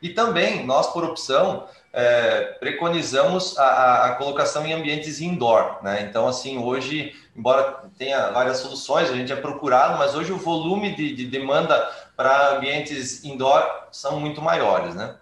[0.00, 6.06] E também, nós, por opção, é, preconizamos a, a, colocação em ambientes indoor, né?
[6.08, 10.94] Então, assim, hoje, embora tenha várias soluções, a gente é procurado, mas hoje o volume
[10.94, 11.90] de, de demanda
[12.20, 15.16] para ambientes indoor são muito maiores, né?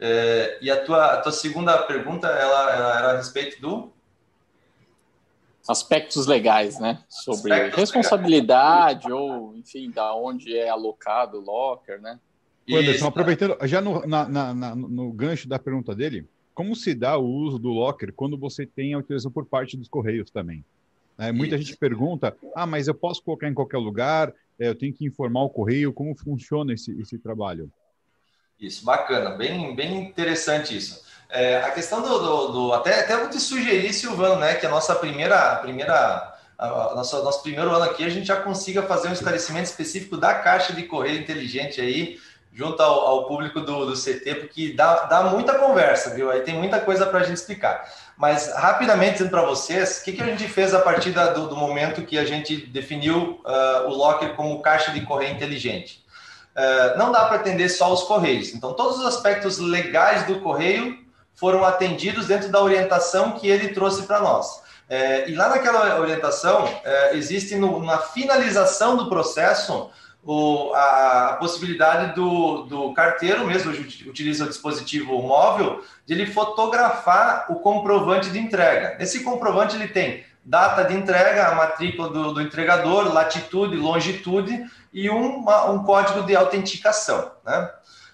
[0.00, 3.92] É, e a tua, a tua segunda pergunta, ela, ela era a respeito do
[5.68, 7.04] aspectos legais, né?
[7.06, 9.22] Sobre aspectos responsabilidade legais.
[9.22, 12.18] ou, enfim, da onde é alocado o locker, né?
[12.66, 17.26] Anderson, aproveitando, já no, na, na, no gancho da pergunta dele, como se dá o
[17.26, 20.64] uso do locker quando você tem a utilização por parte dos correios também?
[21.18, 21.64] É, muita Isso.
[21.64, 24.32] gente pergunta, ah, mas eu posso colocar em qualquer lugar?
[24.58, 27.70] é, eu tenho que informar o correio como funciona esse, esse trabalho.
[28.60, 31.06] Isso, bacana, bem, bem interessante isso.
[31.30, 34.70] É, a questão do, do, do, até até vou te sugerir, Silvano, né, que a
[34.70, 39.12] nossa primeira primeira a nossa, nosso primeiro ano aqui a gente já consiga fazer um
[39.12, 42.18] esclarecimento específico da caixa de correio inteligente aí
[42.52, 46.28] junto ao, ao público do, do, CT, porque dá, dá muita conversa, viu?
[46.28, 47.88] Aí tem muita coisa para a gente explicar.
[48.18, 51.46] Mas, rapidamente, dizendo para vocês, o que, que a gente fez a partir da, do,
[51.46, 56.04] do, momento que a gente definiu uh, o Locker como caixa de correio inteligente?
[56.50, 58.52] Uh, não dá para atender só os correios.
[58.52, 60.98] Então, todos os aspectos legais do correio
[61.36, 64.56] foram atendidos dentro da orientação que ele trouxe para nós.
[64.90, 66.68] Uh, e lá naquela orientação,
[67.12, 69.90] existe no, na finalização do processo
[70.30, 73.72] o, a, a, possibilidade do, do carteiro mesmo,
[74.06, 79.02] utiliza o dispositivo móvel, de ele fotografar o comprovante de entrega.
[79.02, 85.08] Esse comprovante ele tem data de entrega, a matrícula do, do entregador, latitude, longitude e
[85.08, 87.32] um, um código de autenticação.
[87.42, 87.70] Né?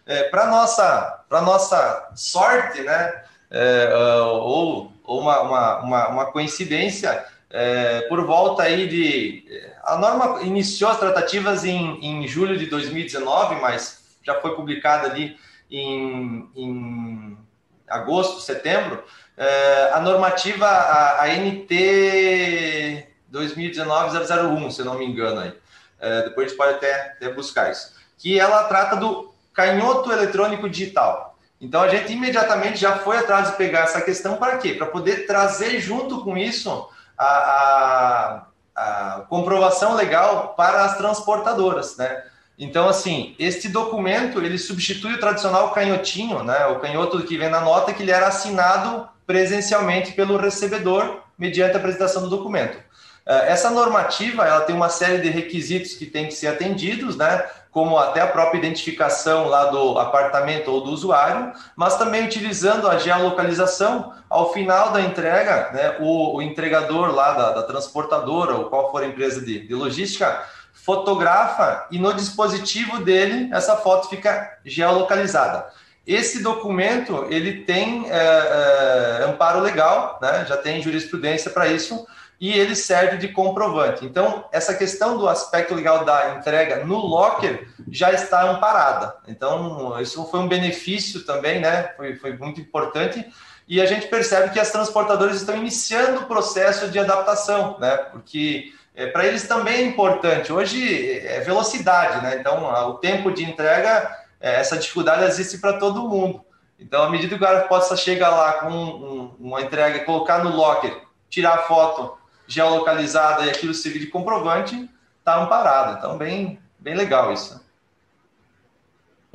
[0.06, 3.92] É, Para nossa, nossa sorte, né, é,
[4.22, 7.24] ou, ou uma, uma, uma, uma coincidência,
[7.56, 9.44] é, por volta aí de.
[9.84, 15.36] A norma iniciou as tratativas em, em julho de 2019, mas já foi publicada ali
[15.70, 17.38] em, em
[17.86, 19.04] agosto, setembro.
[19.36, 25.52] É, a normativa, a, a NT 2019-001, se não me engano aí.
[26.00, 27.94] É, depois a gente pode até, até buscar isso.
[28.18, 31.38] Que ela trata do canhoto eletrônico digital.
[31.60, 34.74] Então a gente imediatamente já foi atrás de pegar essa questão para quê?
[34.74, 38.42] Para poder trazer junto com isso a,
[38.76, 42.24] a, a comprovação legal para as transportadoras, né?
[42.58, 46.66] Então, assim, este documento ele substitui o tradicional canhotinho, né?
[46.66, 51.78] O canhoto que vem na nota que ele era assinado presencialmente pelo recebedor mediante a
[51.78, 52.78] apresentação do documento.
[53.26, 57.44] Eh, essa normativa ela tem uma série de requisitos que tem que ser atendidos, né?
[57.74, 62.98] Como até a própria identificação lá do apartamento ou do usuário, mas também utilizando a
[62.98, 68.92] geolocalização, ao final da entrega, né, o, o entregador lá da, da, transportadora ou qual
[68.92, 70.40] for a empresa de, de logística,
[70.72, 75.66] fotografa e no dispositivo dele essa foto fica geolocalizada.
[76.06, 80.44] Esse documento ele tem é, é, amparo legal, né?
[80.46, 82.06] já tem jurisprudência para isso,
[82.44, 84.04] e ele serve de comprovante.
[84.04, 89.16] Então, essa questão do aspecto legal da entrega no locker já está amparada.
[89.26, 91.94] Então, isso foi um benefício também, né?
[91.96, 93.26] Foi, foi muito importante.
[93.66, 97.96] E a gente percebe que as transportadoras estão iniciando o processo de adaptação, né?
[98.12, 100.52] Porque é, para eles também é importante.
[100.52, 102.36] Hoje é velocidade, né?
[102.38, 106.44] Então, o tempo de entrega, é, essa dificuldade existe para todo mundo.
[106.78, 110.54] Então, à medida que o cara possa chegar lá com um, uma entrega, colocar no
[110.54, 110.94] locker,
[111.30, 114.88] tirar a foto, geolocalizada e aquilo servir de comprovante,
[115.18, 115.98] está amparado.
[115.98, 117.64] Então, bem, bem legal isso.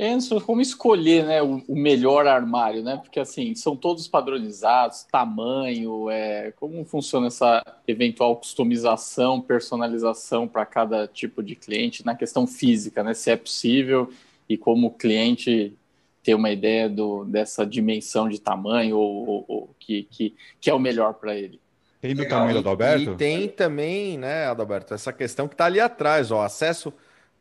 [0.02, 2.96] Enzo, como escolher né, o, melhor armário, né?
[3.04, 11.06] Porque assim, são todos padronizados, tamanho, é, como funciona essa eventual customização, personalização para cada
[11.06, 13.14] tipo de cliente na questão física, né?
[13.14, 14.10] Se é possível
[14.48, 15.74] e como o cliente
[16.24, 20.74] ter uma ideia do, dessa dimensão de tamanho ou, ou, ou que, que, que é
[20.74, 21.60] o melhor para ele.
[22.02, 22.40] Tem do Legal.
[22.40, 23.12] tamanho do Adalberto?
[23.12, 26.94] E tem também, né, Adalberto, essa questão que está ali atrás, ó, acesso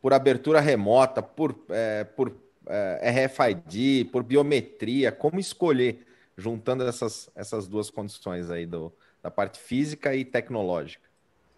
[0.03, 2.35] por abertura remota, por, é, por
[2.67, 6.05] é, RFID, por biometria, como escolher,
[6.37, 8.93] juntando essas, essas duas condições aí do,
[9.23, 11.09] da parte física e tecnológica.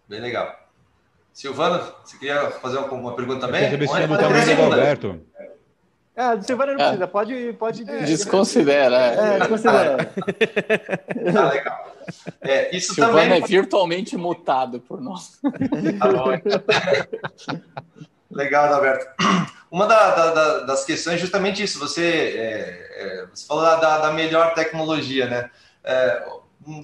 [0.07, 0.59] Bem legal.
[1.33, 3.63] Silvano, você queria fazer uma, pergunta também?
[3.63, 5.21] Eu queria saber se do tamanho do Adalberto.
[6.13, 7.85] É, do Silvano não precisa, pode, pode...
[7.85, 8.97] Desconsidera.
[8.97, 10.13] É, desconsidera.
[11.35, 11.95] Ah, legal.
[12.41, 13.41] É, isso Silvano também...
[13.43, 15.39] é virtualmente mutado por nós.
[15.99, 16.31] Tá bom.
[18.31, 19.05] Legal, Alberto.
[19.69, 21.79] Uma da, da, das questões é justamente isso.
[21.79, 25.49] Você, é, é, você falou da, da, melhor tecnologia, né?
[25.83, 26.23] É,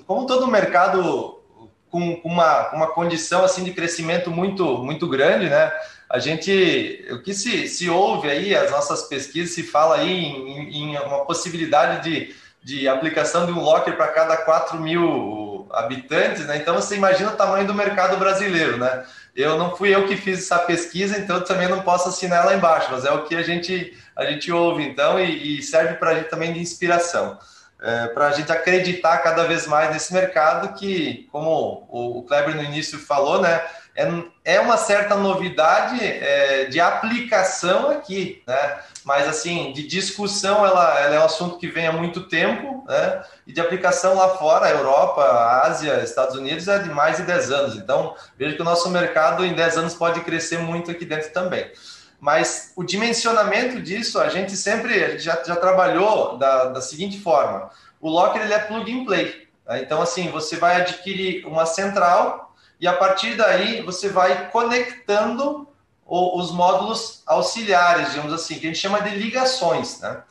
[0.06, 1.42] como todo mercado
[1.90, 5.72] com, com uma, uma condição assim de crescimento muito, muito grande, né?
[6.10, 10.94] A gente, o que se, se ouve aí, as nossas pesquisas, se fala aí em,
[10.94, 16.58] em uma possibilidade de de aplicação de um locker para cada 4 mil habitantes, né?
[16.58, 19.06] Então você imagina o tamanho do mercado brasileiro, né?
[19.36, 22.90] Eu não fui eu que fiz essa pesquisa, então também não posso assinar lá embaixo,
[22.92, 26.16] mas é o que a gente a gente ouve então e, e serve para a
[26.16, 27.38] gente também de inspiração,
[27.80, 32.64] é, para a gente acreditar cada vez mais nesse mercado que, como o, Kleber no
[32.64, 33.62] início falou, né?
[33.96, 34.08] É,
[34.44, 38.78] é uma certa novidade é, de aplicação aqui, né?
[39.08, 43.24] Mas assim, de discussão, ela, ela, é um assunto que vem há muito tempo, né?
[43.48, 45.24] E de aplicação lá fora, Europa,
[45.64, 47.76] Ásia, Estados Unidos, é de mais de 10 anos.
[47.78, 51.72] Então, vejo que o nosso mercado em 10 anos pode crescer muito aqui dentro também.
[52.20, 57.18] Mas o dimensionamento disso, a gente sempre a gente já, já trabalhou da, da seguinte
[57.18, 57.70] forma:
[58.02, 59.48] o Locker ele é plug and play.
[59.66, 59.84] Né?
[59.84, 65.66] Então, assim, você vai adquirir uma central e a partir daí você vai conectando
[66.08, 70.22] os módulos auxiliares, digamos assim, que a gente chama de ligações, né?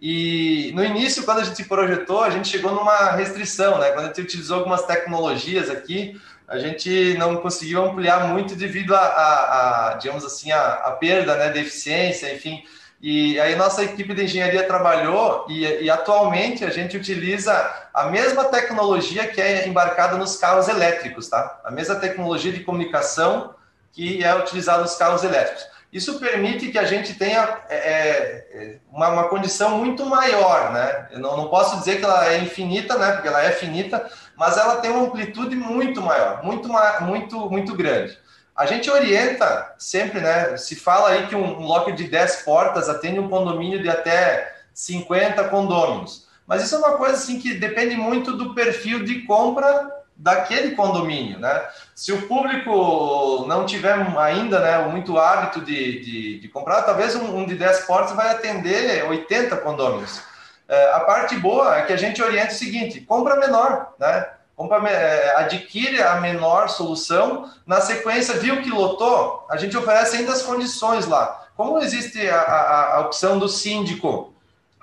[0.00, 3.90] E no início, quando a gente projetou, a gente chegou numa restrição, né?
[3.90, 9.00] Quando a gente utilizou algumas tecnologias aqui, a gente não conseguiu ampliar muito devido a,
[9.00, 12.62] a, a digamos assim, a, a, perda, né, de eficiência, enfim.
[13.00, 17.52] E aí nossa equipe de engenharia trabalhou e, e atualmente a gente utiliza
[17.92, 21.60] a mesma tecnologia que é embarcada nos carros elétricos, tá?
[21.64, 23.54] A mesma tecnologia de comunicação
[23.96, 25.66] que é utilizado nos carros elétricos.
[25.90, 31.08] Isso permite que a gente tenha é, é, uma, uma, condição muito maior, né?
[31.12, 33.12] Eu não, não posso dizer que ela é infinita, né?
[33.12, 36.68] Porque ela é finita, mas ela tem uma amplitude muito maior, muito,
[37.00, 38.18] muito, muito grande.
[38.54, 40.58] A gente orienta sempre, né?
[40.58, 45.44] Se fala aí que um, locker de 10 portas atende um condomínio de até 50
[45.44, 46.26] condôminos.
[46.46, 51.38] Mas isso é uma coisa assim que depende muito do perfil de compra daquele condomínio,
[51.38, 51.62] né?
[51.94, 57.36] Se o público não tiver ainda, né, muito hábito de, de, de comprar, talvez um,
[57.36, 60.22] um, de 10 portas vai atender 80 condôminos.
[60.68, 64.26] É, a parte boa é que a gente orienta o seguinte, compra menor, né?
[64.56, 70.32] Compra, é, adquire a menor solução, na sequência, viu que lotou, a gente oferece ainda
[70.32, 71.46] as condições lá.
[71.54, 74.32] Como existe a, a, a opção do síndico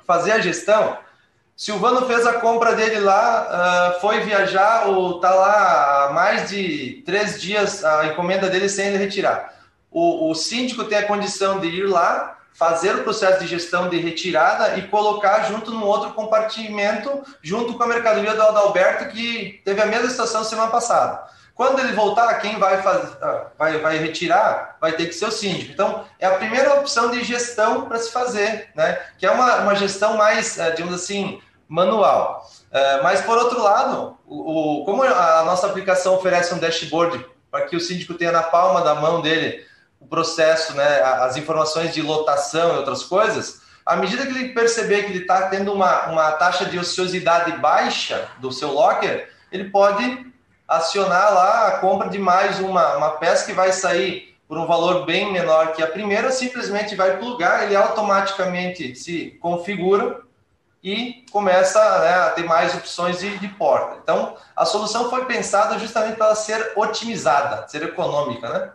[0.06, 0.98] fazer a gestão,
[1.56, 7.04] Silvano fez a compra dele lá, uh, foi viajar, ou tá lá há mais de
[7.06, 9.54] três dias a encomenda dele sem ele retirar.
[9.92, 13.98] O, o síndico tem a condição de ir lá, fazer o processo de gestão de
[13.98, 19.82] retirada e colocar junto num outro compartimento, junto com a mercadoria do Adalberto, que teve
[19.82, 21.24] a mesma situação semana passada.
[21.56, 25.32] Quando ele voltar, quem vai, fazer, ah, vai, vai retirar vai ter que ser o
[25.32, 25.72] síndico.
[25.72, 29.00] Então, é a primeira opção de gestão para se fazer, né?
[29.20, 32.50] que é uma, uma gestão mais, eh, digamos assim, manual.
[32.72, 37.76] Eh, mas, por outro lado, o, como a nossa aplicação oferece um dashboard para que
[37.76, 39.64] o síndico tenha na palma da mão dele
[40.00, 45.04] o processo, né, as informações de lotação e outras coisas, à medida que ele perceber
[45.04, 50.33] que ele está tendo uma, uma taxa de ociosidade baixa do seu locker, ele pode
[50.78, 55.06] acionar lá a compra de mais uma, uma peça que vai sair por um valor
[55.06, 60.22] bem menor que a primeira, simplesmente vai plugar, ele automaticamente se configura
[60.84, 64.00] e começa né, a ter mais opções de, de, porta.
[64.04, 68.74] Então, a solução foi pensada justamente para ser otimizada, ser econômica, né?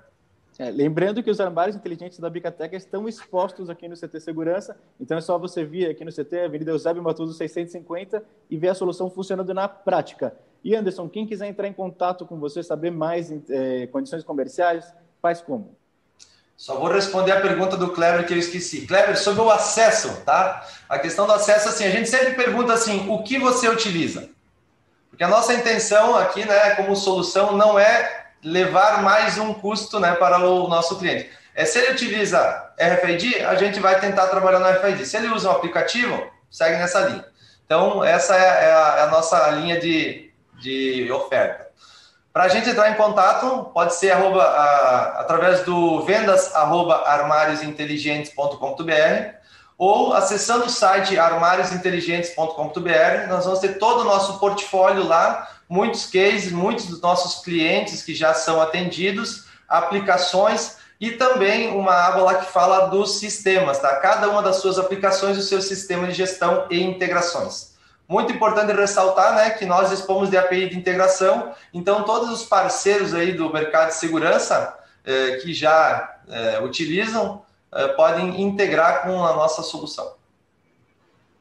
[0.58, 5.16] É, lembrando que os armários inteligentes da Bicateca estão expostos aqui no CT Segurança, então
[5.16, 9.08] é só você vir aqui no CT, Avenida Eusébio Matoso 650, e ver a solução
[9.08, 10.34] funcionando na prática.
[10.64, 14.92] E Anderson, quem quiser entrar em contato com você, saber mais é, condições comerciais,
[15.22, 15.76] faz como?
[16.56, 18.84] Só vou responder a pergunta do Kleber que eu esqueci.
[18.84, 20.66] Kleber, sobre o acesso, tá?
[20.88, 24.28] A questão do acesso, assim, a gente sempre pergunta assim, o que você utiliza?
[25.08, 30.14] Porque a nossa intenção aqui, né, como solução, não é levar mais um custo, né,
[30.14, 31.30] para o nosso cliente.
[31.54, 35.06] É, se ele utiliza RFID, a gente vai tentar trabalhar no RFID.
[35.06, 37.24] Se ele usa um aplicativo, segue nessa linha.
[37.64, 40.27] Então, essa é a, é a nossa linha de,
[40.58, 41.68] de oferta.
[42.32, 49.38] Para a gente entrar em contato, pode ser arroba, a, através do vendas armáriosinteligentes.com.br
[49.76, 56.52] ou acessando o site armáriosinteligentes.com.br, nós vamos ter todo o nosso portfólio lá, muitos cases,
[56.52, 62.50] muitos dos nossos clientes que já são atendidos, aplicações e também uma aba lá que
[62.50, 63.94] fala dos sistemas, tá?
[63.96, 67.77] Cada uma das suas aplicações, o seu sistema de gestão e integrações.
[68.08, 73.12] Muito importante ressaltar né, que nós dispomos de API de integração, então todos os parceiros
[73.12, 79.34] aí do mercado de segurança eh, que já eh, utilizam eh, podem integrar com a
[79.34, 80.14] nossa solução.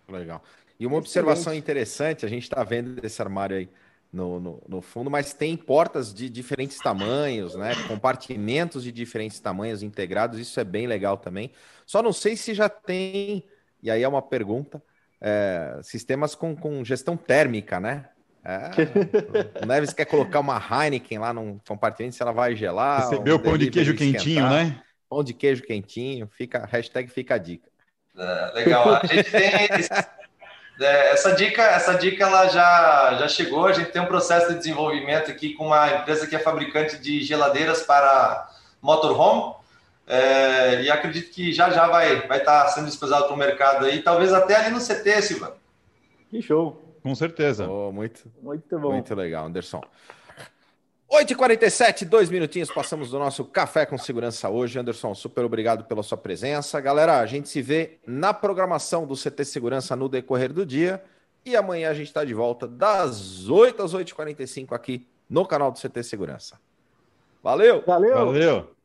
[0.10, 0.44] Legal.
[0.78, 3.70] E uma observação interessante, a gente está vendo esse armário aí
[4.12, 7.74] no, no, no, fundo, mas tem portas de diferentes tamanhos, né?
[7.88, 11.52] Compartimentos de diferentes tamanhos integrados, isso é bem legal também.
[11.86, 13.44] Só não sei se já tem,
[13.82, 14.82] e aí é uma pergunta,
[15.22, 18.06] é, sistemas com, com gestão térmica, né?
[18.44, 18.70] É,
[19.64, 23.02] o Neves quer colocar uma Heineken lá num compartimento, se ela vai gelar.
[23.02, 24.82] Recebeu o pão de queijo quentinho, né?
[25.10, 27.70] Pão de queijo quentinho, fica, hashtag fica a dica.
[28.18, 29.68] É, legal, a gente tem
[30.80, 34.60] é, essa dica, essa dica ela já, já chegou, a gente tem um processo de
[34.60, 38.48] desenvolvimento aqui com uma empresa que é fabricante de geladeiras para
[38.82, 39.56] motorhome,
[40.08, 43.86] é, e acredito que já já vai vai estar tá sendo disponibilizado para o mercado
[43.86, 45.58] aí, talvez até ali no CT, Silva.
[46.30, 46.82] Que show!
[47.04, 47.70] Com certeza.
[47.70, 48.92] Oh, muito, muito bom.
[48.92, 49.82] Muito legal, Anderson.
[51.10, 54.78] 8h47, dois minutinhos, passamos do nosso Café com Segurança hoje.
[54.78, 56.82] Anderson, super obrigado pela sua presença.
[56.82, 61.02] Galera, a gente se vê na programação do CT Segurança no decorrer do dia.
[61.46, 65.80] E amanhã a gente está de volta das 8 às 8h45 aqui no canal do
[65.80, 66.60] CT Segurança.
[67.42, 67.82] Valeu!
[67.88, 68.26] Valeu!
[68.26, 68.77] Valeu!